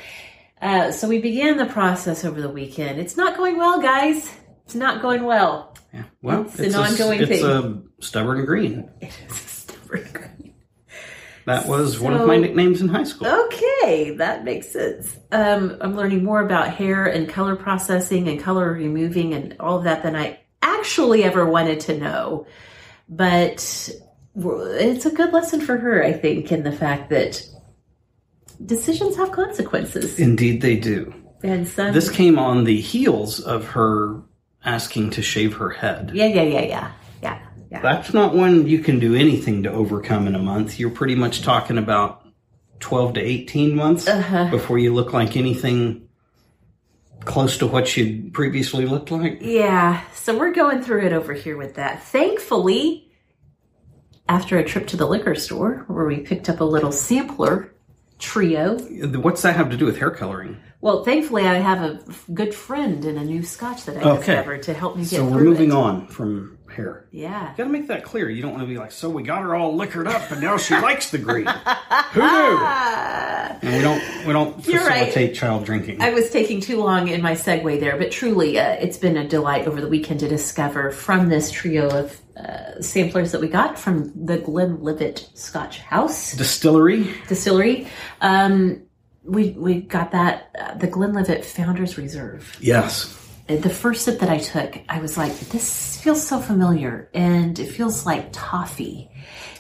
Uh, 0.62 0.92
so 0.92 1.08
we 1.08 1.20
began 1.20 1.56
the 1.56 1.66
process 1.66 2.26
over 2.26 2.42
the 2.42 2.50
weekend. 2.50 3.00
It's 3.00 3.16
not 3.16 3.38
going 3.38 3.58
well, 3.58 3.80
guys. 3.82 4.30
It's 4.70 4.76
not 4.76 5.02
going 5.02 5.24
well. 5.24 5.74
Yeah. 5.92 6.04
Well, 6.22 6.44
It's 6.44 6.60
an 6.60 6.76
a- 6.76 6.78
ongoing 6.78 7.22
it's 7.22 7.42
thing. 7.42 7.44
a 7.44 8.04
stubborn 8.04 8.46
green. 8.46 8.88
It 9.02 9.12
is 9.28 9.36
stubborn 9.36 10.08
green. 10.14 10.54
That 11.48 11.66
was 11.68 12.00
one 12.00 12.14
of 12.14 12.28
my 12.28 12.38
nicknames 12.38 12.80
in 12.80 12.88
high 12.88 13.06
school. 13.06 13.26
Okay, 13.48 14.12
that 14.18 14.44
makes 14.44 14.70
sense. 14.70 15.18
Um, 15.32 15.76
I'm 15.82 15.96
learning 15.96 16.24
more 16.24 16.40
about 16.42 16.70
hair 16.70 17.08
and 17.08 17.28
color 17.28 17.56
processing 17.56 18.28
and 18.28 18.40
color 18.40 18.72
removing 18.72 19.34
and 19.34 19.56
all 19.60 19.80
of 19.80 19.86
that 19.86 20.04
than 20.04 20.16
I 20.16 20.38
actually 20.62 21.24
ever 21.24 21.50
wanted 21.50 21.80
to 21.80 21.98
know. 21.98 22.46
But 23.10 23.90
it's 24.36 25.06
a 25.08 25.12
good 25.12 25.34
lesson 25.34 25.62
for 25.62 25.78
her, 25.78 26.04
I 26.04 26.14
think, 26.14 26.52
in 26.52 26.62
the 26.62 26.72
fact 26.72 27.10
that 27.10 27.44
decisions 28.64 29.16
have 29.16 29.32
consequences. 29.32 30.20
Indeed, 30.20 30.62
they 30.62 30.76
do. 30.76 31.12
And 31.42 31.68
some, 31.68 31.92
This 31.94 32.12
came 32.12 32.38
on 32.38 32.66
the 32.66 32.80
heels 32.80 33.40
of 33.40 33.66
her 33.70 34.22
asking 34.64 35.12
to 35.12 35.22
shave 35.22 35.56
her 35.58 35.70
head. 35.70 36.12
yeah, 36.14 36.26
yeah, 36.28 36.42
yeah, 36.44 36.62
yeah, 36.62 36.92
yeah, 37.24 37.40
yeah. 37.72 37.82
That's 37.82 38.14
not 38.14 38.36
one 38.36 38.68
you 38.68 38.80
can 38.80 39.00
do 39.00 39.16
anything 39.16 39.64
to 39.64 39.72
overcome 39.72 40.28
in 40.28 40.36
a 40.36 40.40
month. 40.40 40.80
You're 40.80 40.90
pretty 40.90 41.16
much 41.16 41.42
talking 41.42 41.78
about 41.78 42.26
12 42.80 43.14
to 43.16 43.20
18 43.22 43.76
months 43.76 44.08
Uh-huh. 44.08 44.50
before 44.50 44.78
you 44.78 44.94
look 44.94 45.14
like 45.14 45.36
anything 45.38 46.08
close 47.26 47.58
to 47.58 47.68
what 47.68 47.96
you'd 47.98 48.34
previously 48.34 48.86
looked 48.86 49.12
like. 49.12 49.40
Yeah, 49.42 50.02
so 50.14 50.38
we're 50.38 50.54
going 50.54 50.82
through 50.82 51.06
it 51.06 51.14
over 51.14 51.34
here 51.34 51.58
with 51.58 51.76
that. 51.76 52.02
Thankfully, 52.04 53.12
after 54.28 54.58
a 54.58 54.64
trip 54.64 54.88
to 54.88 54.98
the 54.98 55.06
liquor 55.08 55.36
store 55.36 55.84
where 55.88 56.06
we 56.06 56.18
picked 56.20 56.50
up 56.50 56.60
a 56.62 56.64
little 56.64 56.92
sampler 56.92 57.74
trio. 58.20 58.78
What's 59.20 59.42
that 59.42 59.56
have 59.56 59.70
to 59.72 59.78
do 59.78 59.86
with 59.86 59.98
hair 59.98 60.12
coloring? 60.12 60.58
Well, 60.82 61.04
thankfully, 61.04 61.46
I 61.46 61.56
have 61.56 61.82
a 61.82 62.00
good 62.34 62.54
friend 62.56 63.04
in 63.04 63.18
a 63.18 63.24
new 63.26 63.44
scotch 63.44 63.84
that 63.86 63.98
I 63.98 64.02
Okay. 64.12 64.26
discovered 64.28 64.64
to 64.64 64.74
help 64.74 64.96
me 64.96 65.02
get 65.04 65.10
So 65.18 65.26
we're 65.26 65.44
moving 65.44 65.72
it. 65.72 65.76
on 65.76 66.08
from 66.08 66.58
hair. 66.74 67.06
Yeah. 67.12 67.50
You 67.52 67.58
gotta 67.58 67.70
make 67.70 67.88
that 67.90 68.06
clear. 68.06 68.30
You 68.30 68.42
don't 68.42 68.52
want 68.52 68.64
to 68.64 68.68
be 68.68 68.78
like, 68.78 68.92
so 68.94 69.10
we 69.10 69.24
got 69.24 69.42
her 69.42 69.56
all 69.56 69.76
liquored 69.76 70.08
up, 70.08 70.32
and 70.32 70.40
now 70.40 70.56
she 70.56 70.74
likes 70.80 71.10
the 71.12 71.18
green. 71.18 71.48
Who 72.14 72.22
knew? 72.22 72.58
And 73.62 73.76
we 73.76 73.82
don't 73.82 74.02
we 74.26 74.32
don't 74.32 74.66
You're 74.68 74.86
right. 74.86 75.08
facilitate 75.10 75.36
child 75.36 75.66
drinking. 75.66 76.02
I 76.02 76.12
was 76.14 76.30
taking 76.30 76.62
too 76.62 76.78
long 76.82 77.10
in 77.10 77.22
my 77.22 77.34
segue 77.34 77.80
there, 77.82 77.98
but 77.98 78.12
truly, 78.12 78.58
uh, 78.58 78.72
it's 78.74 78.98
been 78.98 79.18
a 79.18 79.28
delight 79.28 79.68
over 79.68 79.82
the 79.82 79.90
weekend 79.90 80.22
to 80.22 80.30
discover 80.30 80.92
from 80.92 81.28
this 81.28 81.52
trio 81.52 81.90
of 81.90 82.22
uh, 82.38 82.82
samplers 82.82 83.34
that 83.34 83.42
we 83.42 83.50
got 83.50 83.78
from 83.78 84.14
the 84.26 84.38
Glenlivet 84.38 85.28
Scotch 85.34 85.80
House. 85.80 86.34
Distillery. 86.38 87.14
distillery. 87.28 87.88
Um, 88.22 88.84
we 89.30 89.52
we 89.52 89.82
got 89.82 90.12
that 90.12 90.50
uh, 90.60 90.74
the 90.76 90.88
Glenlivet 90.88 91.46
Founders 91.46 91.98
Reserve. 91.98 92.58
Yes. 92.60 93.16
The 93.48 93.70
first 93.70 94.06
sip 94.06 94.20
that 94.20 94.30
I 94.30 94.38
took, 94.38 94.78
I 94.90 95.00
was 95.00 95.18
like, 95.18 95.38
"This 95.50 96.00
feels 96.00 96.26
so 96.26 96.40
familiar," 96.40 97.10
and 97.16 97.58
it 97.58 97.68
feels 97.72 98.06
like 98.06 98.30
toffee. 98.32 99.10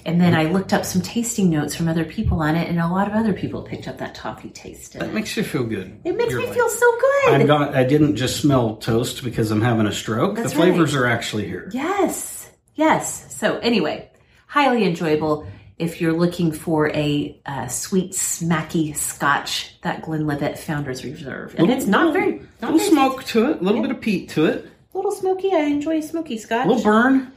And 0.05 0.21
then 0.21 0.34
I 0.34 0.43
looked 0.45 0.73
up 0.73 0.86
some 0.86 1.01
tasting 1.01 1.49
notes 1.49 1.75
from 1.75 1.88
other 1.88 2.05
people 2.05 2.39
on 2.41 2.55
it, 2.55 2.69
and 2.69 2.79
a 2.79 2.88
lot 2.88 3.08
of 3.08 3.13
other 3.13 3.34
people 3.34 3.63
picked 3.63 3.88
up 3.88 3.97
that 3.97 4.15
toffee 4.15 4.49
taste. 4.49 4.93
That 4.93 5.03
And 5.03 5.13
makes 5.13 5.36
you 5.36 5.43
feel 5.43 5.63
good. 5.63 5.99
it 6.05 6.15
makes 6.15 6.32
You're 6.32 6.41
me 6.41 6.53
feel 6.53 6.69
so 6.69 6.91
good. 6.99 7.34
I've 7.34 7.47
got. 7.47 7.75
I 7.75 7.84
didn't 7.84 8.15
just 8.15 8.38
smell 8.38 8.77
toast 8.77 9.23
because 9.23 9.49
I'm 9.51 9.62
having 9.62 9.88
a 9.88 9.91
stroke. 9.91 10.36
That's 10.36 10.51
the 10.51 10.55
flavors 10.58 10.95
right. 10.95 11.01
are 11.03 11.08
actually 11.08 11.47
here. 11.47 11.69
Yes, 11.73 12.49
yes. 12.75 13.36
So 13.36 13.58
anyway, 13.60 14.10
highly 14.47 14.86
enjoyable. 14.86 15.47
If 15.79 16.01
you're 16.01 16.13
looking 16.13 16.51
for 16.51 16.89
a 16.89 17.39
uh, 17.45 17.67
sweet, 17.69 18.11
smacky 18.11 18.93
Scotch, 18.95 19.79
that 19.81 20.01
Glenlivet 20.01 20.59
Founders 20.59 21.05
Reserve, 21.05 21.55
and 21.57 21.69
it's 21.71 21.85
not 21.85 22.11
very, 22.13 22.41
not 22.61 22.73
little 22.73 22.77
very 22.79 22.89
smoke 22.89 23.23
to 23.25 23.49
it. 23.51 23.61
A 23.61 23.63
little 23.63 23.81
bit 23.81 23.91
of 23.91 24.01
peat 24.01 24.29
to 24.31 24.45
it. 24.45 24.65
A 24.93 24.97
little 24.97 25.11
smoky. 25.13 25.53
I 25.53 25.59
enjoy 25.59 26.01
smoky 26.01 26.37
scotch. 26.37 26.65
A 26.65 26.69
little 26.69 26.83
burn. 26.83 27.31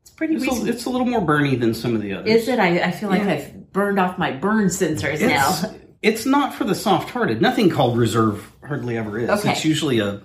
It's 0.00 0.10
pretty 0.10 0.34
It's 0.34 0.46
a, 0.46 0.66
it's 0.66 0.84
a 0.86 0.90
little 0.90 1.06
more 1.06 1.20
burny 1.20 1.58
than 1.58 1.72
some 1.72 1.94
of 1.94 2.02
the 2.02 2.14
others. 2.14 2.28
Is 2.28 2.48
it? 2.48 2.58
I, 2.58 2.80
I 2.80 2.90
feel 2.90 3.08
like 3.08 3.22
Yeah. 3.22 3.34
I've 3.34 3.72
burned 3.72 4.00
off 4.00 4.18
my 4.18 4.32
burn 4.32 4.66
sensors 4.66 5.20
It's, 5.20 5.22
now. 5.22 5.74
it's 6.02 6.26
not 6.26 6.54
for 6.54 6.64
the 6.64 6.74
soft-hearted. 6.74 7.40
Nothing 7.40 7.70
called 7.70 7.96
reserve 7.96 8.50
hardly 8.66 8.96
ever 8.96 9.20
is. 9.20 9.30
Okay. 9.30 9.52
It's 9.52 9.64
usually 9.64 10.00
a 10.00 10.20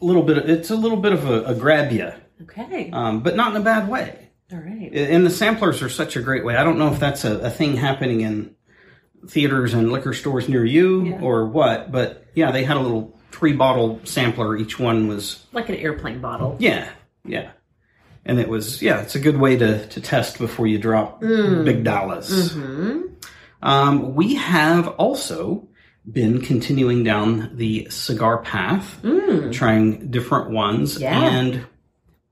little 0.00 0.22
bit. 0.22 0.38
Of, 0.38 0.48
it's 0.48 0.70
a 0.70 0.76
little 0.76 0.96
bit 0.98 1.12
of 1.12 1.28
a, 1.28 1.44
a 1.44 1.54
grab 1.54 1.92
you, 1.92 2.12
Okay. 2.44 2.90
um, 2.92 3.20
but 3.20 3.36
not 3.36 3.54
in 3.54 3.60
a 3.60 3.64
bad 3.64 3.88
way. 3.90 4.23
All 4.54 4.60
right. 4.60 4.90
And 4.94 5.26
the 5.26 5.30
samplers 5.30 5.82
are 5.82 5.88
such 5.88 6.14
a 6.16 6.22
great 6.22 6.44
way. 6.44 6.54
I 6.56 6.62
don't 6.62 6.78
know 6.78 6.92
if 6.92 7.00
that's 7.00 7.24
a, 7.24 7.38
a 7.40 7.50
thing 7.50 7.76
happening 7.76 8.20
in 8.20 8.54
theaters 9.28 9.74
and 9.74 9.90
liquor 9.90 10.12
stores 10.12 10.48
near 10.48 10.64
you 10.64 11.04
Yeah. 11.06 11.20
or 11.20 11.46
what, 11.46 11.90
but 11.90 12.24
yeah, 12.34 12.52
they 12.52 12.62
had 12.62 12.76
a 12.76 12.80
little 12.80 13.18
three 13.32 13.52
bottle 13.54 14.00
sampler. 14.04 14.56
Each 14.56 14.78
one 14.78 15.08
was 15.08 15.44
like 15.52 15.68
an 15.68 15.74
airplane 15.76 16.20
bottle. 16.20 16.56
yeah, 16.60 16.88
yeah. 17.24 17.50
And 18.26 18.38
it 18.38 18.48
was 18.48 18.80
yeah, 18.80 19.00
it's 19.02 19.14
a 19.16 19.18
good 19.20 19.36
way 19.38 19.56
to, 19.56 19.86
to 19.88 20.00
test 20.00 20.38
before 20.38 20.66
you 20.66 20.78
drop 20.78 21.20
Mm. 21.20 21.64
big 21.64 21.84
dollars. 21.84 22.54
Mm-hmm. 22.54 23.00
Um, 23.62 24.14
we 24.14 24.34
have 24.36 24.88
also 24.88 25.68
been 26.10 26.40
continuing 26.42 27.02
down 27.02 27.56
the 27.56 27.88
cigar 27.90 28.38
path, 28.42 29.00
trying 29.52 30.10
different 30.10 30.50
ones, 30.50 30.96
Mm. 30.98 31.00
Yeah. 31.00 31.20
and 31.24 31.66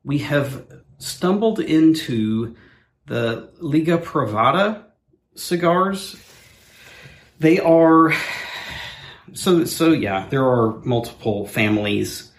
we 0.04 0.18
have 0.18 0.66
stumbled 1.02 1.58
into 1.58 2.54
the 3.06 3.50
Liga 3.58 3.98
Privada 3.98 4.84
cigars. 5.34 6.16
They 7.38 7.58
are 7.58 8.14
so 9.32 9.64
so 9.64 9.92
yeah, 9.92 10.28
there 10.28 10.44
are 10.44 10.78
multiple 10.84 11.46
families, 11.46 12.30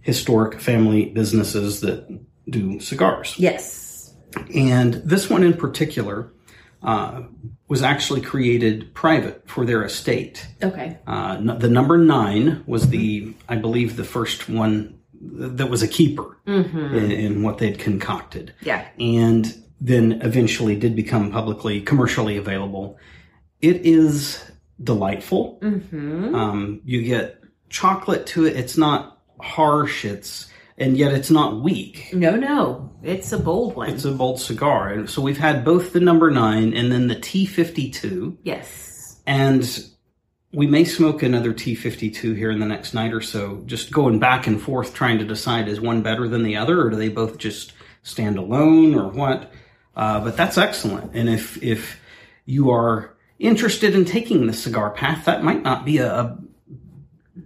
historic 0.00 0.60
family 0.60 1.06
businesses 1.06 1.80
that 1.82 2.08
do 2.48 2.80
cigars. 2.80 3.34
Yes. 3.38 4.14
And 4.54 4.94
this 4.94 5.28
one 5.28 5.42
in 5.42 5.54
particular 5.54 6.32
uh, 6.82 7.22
was 7.66 7.82
actually 7.82 8.20
created 8.20 8.94
private 8.94 9.42
for 9.48 9.64
their 9.64 9.84
estate. 9.84 10.46
Okay. 10.62 10.98
Uh, 11.06 11.56
the 11.56 11.68
number 11.68 11.98
nine 11.98 12.62
was 12.66 12.88
the, 12.88 13.34
I 13.48 13.56
believe, 13.56 13.96
the 13.96 14.04
first 14.04 14.48
one 14.48 14.97
that 15.20 15.68
was 15.68 15.82
a 15.82 15.88
keeper 15.88 16.38
in, 16.46 17.10
in 17.10 17.42
what 17.42 17.58
they'd 17.58 17.78
concocted. 17.78 18.54
Yeah. 18.60 18.86
And 18.98 19.62
then 19.80 20.20
eventually 20.22 20.76
did 20.76 20.96
become 20.96 21.30
publicly, 21.30 21.80
commercially 21.80 22.36
available. 22.36 22.98
It 23.60 23.84
is 23.86 24.42
delightful. 24.82 25.58
Um, 25.62 26.80
you 26.84 27.02
get 27.02 27.40
chocolate 27.68 28.26
to 28.28 28.46
it. 28.46 28.56
It's 28.56 28.76
not 28.76 29.20
harsh. 29.40 30.04
It's, 30.04 30.48
and 30.76 30.96
yet 30.96 31.12
it's 31.12 31.30
not 31.30 31.62
weak. 31.62 32.10
No, 32.12 32.36
no. 32.36 32.90
It's 33.02 33.32
a 33.32 33.38
bold 33.38 33.74
one. 33.76 33.90
It's 33.90 34.04
a 34.04 34.12
bold 34.12 34.40
cigar. 34.40 34.90
And 34.90 35.10
so 35.10 35.22
we've 35.22 35.38
had 35.38 35.64
both 35.64 35.92
the 35.92 36.00
number 36.00 36.30
nine 36.30 36.74
and 36.74 36.90
then 36.92 37.08
the 37.08 37.16
T52. 37.16 38.36
yes. 38.44 39.20
And 39.26 39.84
we 40.52 40.66
may 40.66 40.84
smoke 40.84 41.22
another 41.22 41.52
T52 41.52 42.36
here 42.36 42.50
in 42.50 42.58
the 42.58 42.66
next 42.66 42.94
night 42.94 43.12
or 43.12 43.20
so, 43.20 43.62
just 43.66 43.92
going 43.92 44.18
back 44.18 44.46
and 44.46 44.60
forth 44.60 44.94
trying 44.94 45.18
to 45.18 45.24
decide 45.24 45.68
is 45.68 45.80
one 45.80 46.02
better 46.02 46.26
than 46.26 46.42
the 46.42 46.56
other 46.56 46.80
or 46.80 46.90
do 46.90 46.96
they 46.96 47.10
both 47.10 47.36
just 47.38 47.72
stand 48.02 48.38
alone 48.38 48.94
or 48.94 49.08
what? 49.08 49.52
Uh, 49.94 50.20
but 50.20 50.36
that's 50.36 50.56
excellent. 50.56 51.14
And 51.14 51.28
if, 51.28 51.62
if 51.62 52.00
you 52.46 52.70
are 52.70 53.14
interested 53.38 53.94
in 53.94 54.04
taking 54.04 54.46
the 54.46 54.52
cigar 54.52 54.90
path, 54.90 55.26
that 55.26 55.44
might 55.44 55.62
not 55.62 55.84
be 55.84 55.98
a, 55.98 56.10
a 56.10 56.38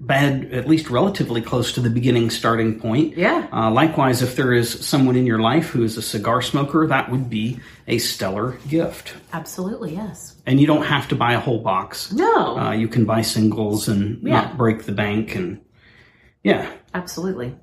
bad, 0.00 0.52
at 0.52 0.66
least 0.68 0.90
relatively 0.90 1.40
close 1.42 1.72
to 1.74 1.80
the 1.80 1.90
beginning 1.90 2.30
starting 2.30 2.78
point. 2.80 3.16
Yeah. 3.16 3.46
Uh, 3.52 3.70
likewise, 3.70 4.22
if 4.22 4.36
there 4.36 4.52
is 4.52 4.84
someone 4.84 5.16
in 5.16 5.26
your 5.26 5.38
life 5.38 5.68
who 5.68 5.82
is 5.84 5.96
a 5.96 6.02
cigar 6.02 6.42
smoker, 6.42 6.86
that 6.86 7.10
would 7.10 7.28
be 7.30 7.60
a 7.86 7.98
stellar 7.98 8.58
gift. 8.68 9.14
Absolutely, 9.32 9.94
yes. 9.94 10.36
And 10.46 10.60
you 10.60 10.66
don't 10.66 10.84
have 10.84 11.08
to 11.08 11.14
buy 11.16 11.34
a 11.34 11.40
whole 11.40 11.60
box. 11.62 12.12
No. 12.12 12.58
Uh, 12.58 12.72
you 12.72 12.88
can 12.88 13.04
buy 13.04 13.22
singles 13.22 13.88
and 13.88 14.22
Yeah. 14.22 14.32
not 14.42 14.56
break 14.58 14.84
the 14.84 14.92
bank. 14.92 15.34
And 15.36 15.60
yeah. 16.42 16.70
Absolutely. 16.94 17.54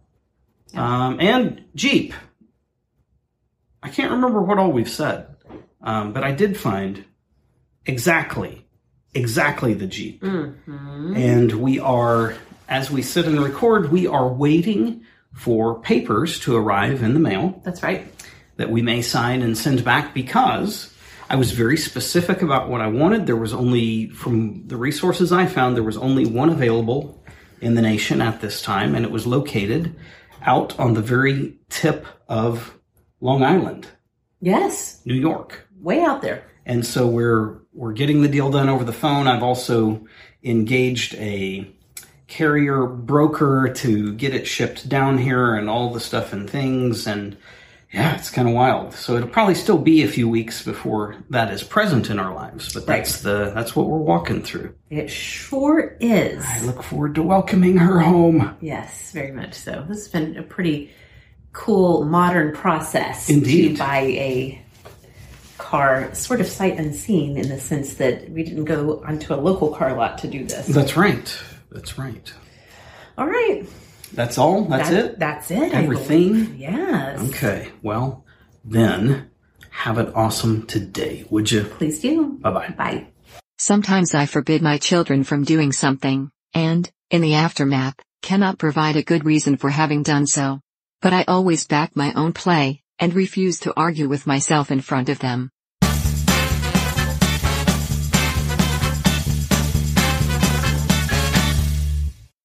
Um, 0.75 1.17
and 1.19 1.63
Jeep. 1.75 2.13
I 3.81 3.89
can't 3.89 4.11
remember 4.11 4.41
what 4.41 4.57
all 4.59 4.71
we've 4.71 4.89
said, 4.89 5.35
um, 5.81 6.11
but 6.13 6.23
I 6.23 6.31
did 6.31 6.57
find 6.57 7.05
exactly, 7.85 8.67
exactly 9.13 9.73
the 9.73 9.87
Jeep. 9.87 10.21
Mm-hmm. 10.21 11.15
And 11.15 11.51
we 11.53 11.79
are, 11.79 12.35
as 12.67 12.91
we 12.91 13.01
sit 13.01 13.25
and 13.25 13.39
record, 13.41 13.91
we 13.91 14.07
are 14.07 14.27
waiting 14.27 15.03
for 15.33 15.79
papers 15.81 16.39
to 16.41 16.55
arrive 16.55 17.01
in 17.03 17.13
the 17.13 17.19
mail 17.19 17.61
That's 17.63 17.81
right. 17.83 18.11
that 18.57 18.69
we 18.69 18.81
may 18.81 19.01
sign 19.01 19.41
and 19.41 19.57
send 19.57 19.83
back 19.85 20.13
because 20.13 20.93
I 21.29 21.35
was 21.35 21.51
very 21.51 21.77
specific 21.77 22.41
about 22.41 22.69
what 22.69 22.81
I 22.81 22.87
wanted. 22.87 23.25
There 23.27 23.35
was 23.35 23.53
only, 23.53 24.09
from 24.09 24.67
the 24.67 24.75
resources 24.77 25.31
I 25.31 25.45
found, 25.45 25.75
there 25.75 25.83
was 25.83 25.97
only 25.97 26.25
one 26.25 26.49
available 26.49 27.23
in 27.61 27.75
the 27.75 27.81
nation 27.81 28.21
at 28.21 28.41
this 28.41 28.61
time, 28.61 28.95
and 28.95 29.05
it 29.05 29.11
was 29.11 29.27
located 29.27 29.95
out 30.41 30.77
on 30.79 30.93
the 30.93 31.01
very 31.01 31.57
tip 31.69 32.05
of 32.27 32.73
Long 33.21 33.43
Island, 33.43 33.87
Yes. 34.41 35.01
New 35.05 35.13
York. 35.15 35.67
Way 35.81 36.01
out 36.01 36.21
there. 36.21 36.43
And 36.65 36.85
so 36.85 37.07
we're 37.07 37.59
we're 37.79 37.93
getting 37.93 38.21
the 38.21 38.27
deal 38.27 38.51
done 38.51 38.67
over 38.67 38.83
the 38.83 38.91
phone. 38.91 39.25
I've 39.25 39.41
also 39.41 40.05
engaged 40.43 41.15
a 41.15 41.65
carrier 42.27 42.85
broker 42.85 43.71
to 43.73 44.13
get 44.13 44.35
it 44.35 44.45
shipped 44.45 44.89
down 44.89 45.17
here 45.17 45.55
and 45.55 45.69
all 45.69 45.93
the 45.93 46.01
stuff 46.01 46.33
and 46.33 46.47
things 46.49 47.07
and 47.07 47.37
yeah, 47.93 48.17
it's 48.17 48.29
kind 48.29 48.47
of 48.47 48.53
wild. 48.53 48.93
So 48.93 49.15
it'll 49.15 49.29
probably 49.29 49.55
still 49.55 49.77
be 49.77 50.03
a 50.03 50.07
few 50.09 50.27
weeks 50.29 50.61
before 50.61 51.15
that 51.29 51.51
is 51.51 51.63
present 51.63 52.09
in 52.09 52.19
our 52.19 52.35
lives, 52.35 52.71
but 52.71 52.85
that's 52.85 53.21
the 53.21 53.51
that's 53.55 53.75
what 53.75 53.87
we're 53.87 53.97
walking 53.97 54.43
through. 54.43 54.75
It 54.89 55.09
sure 55.09 55.95
is. 56.01 56.43
I 56.45 56.59
look 56.65 56.83
forward 56.83 57.15
to 57.15 57.23
welcoming 57.23 57.77
her 57.77 57.99
home. 57.99 58.57
Yes, 58.59 59.11
very 59.13 59.31
much 59.31 59.53
so. 59.53 59.85
This 59.87 59.99
has 59.99 60.07
been 60.09 60.37
a 60.37 60.43
pretty 60.43 60.91
cool 61.53 62.03
modern 62.03 62.53
process 62.53 63.29
Indeed. 63.29 63.77
to 63.77 63.79
buy 63.79 64.01
a 64.01 64.61
car 65.69 66.13
sort 66.15 66.41
of 66.41 66.47
sight 66.47 66.77
unseen 66.79 67.37
in 67.37 67.47
the 67.47 67.59
sense 67.59 67.93
that 67.95 68.27
we 68.31 68.41
didn't 68.43 68.65
go 68.65 69.03
onto 69.05 69.33
a 69.33 69.37
local 69.37 69.69
car 69.75 69.95
lot 69.95 70.17
to 70.17 70.27
do 70.27 70.43
this. 70.43 70.65
That's 70.67 70.97
right. 70.97 71.27
That's 71.71 71.97
right. 71.99 72.33
All 73.17 73.27
right. 73.27 73.67
That's 74.13 74.39
all. 74.39 74.65
That's 74.65 74.89
That- 74.89 75.05
it. 75.05 75.19
That's 75.19 75.51
it. 75.51 75.71
Everything? 75.73 76.55
Yes. 76.57 77.19
Okay. 77.29 77.69
Well, 77.83 78.25
then 78.65 79.29
have 79.69 79.99
an 79.99 80.11
awesome 80.15 80.65
today, 80.65 81.25
would 81.29 81.51
you? 81.51 81.63
Please 81.65 81.99
do. 81.99 82.39
Bye-bye. 82.41 82.73
Bye. 82.75 83.07
Sometimes 83.59 84.15
I 84.15 84.25
forbid 84.25 84.61
my 84.63 84.77
children 84.79 85.23
from 85.23 85.43
doing 85.43 85.71
something, 85.71 86.31
and, 86.55 86.89
in 87.11 87.21
the 87.21 87.35
aftermath, 87.35 87.95
cannot 88.23 88.57
provide 88.57 88.95
a 88.95 89.03
good 89.03 89.23
reason 89.25 89.57
for 89.57 89.69
having 89.69 90.01
done 90.01 90.25
so. 90.25 90.61
But 91.01 91.13
I 91.13 91.23
always 91.27 91.67
back 91.67 91.95
my 91.95 92.11
own 92.13 92.33
play, 92.33 92.81
and 92.97 93.13
refuse 93.13 93.59
to 93.59 93.73
argue 93.77 94.09
with 94.09 94.25
myself 94.25 94.71
in 94.71 94.81
front 94.81 95.09
of 95.09 95.19
them. 95.19 95.51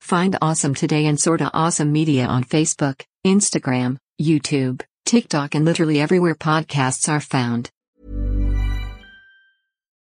Find 0.05 0.37
Awesome 0.43 0.75
Today 0.75 1.07
and 1.07 1.19
Sorta 1.19 1.51
Awesome 1.55 1.91
Media 1.91 2.27
on 2.27 2.45
Facebook, 2.45 3.07
Instagram, 3.25 3.97
YouTube, 4.21 4.83
TikTok, 5.07 5.55
and 5.55 5.65
literally 5.65 5.99
everywhere 5.99 6.35
podcasts 6.35 7.09
are 7.09 7.21
found. 7.21 7.71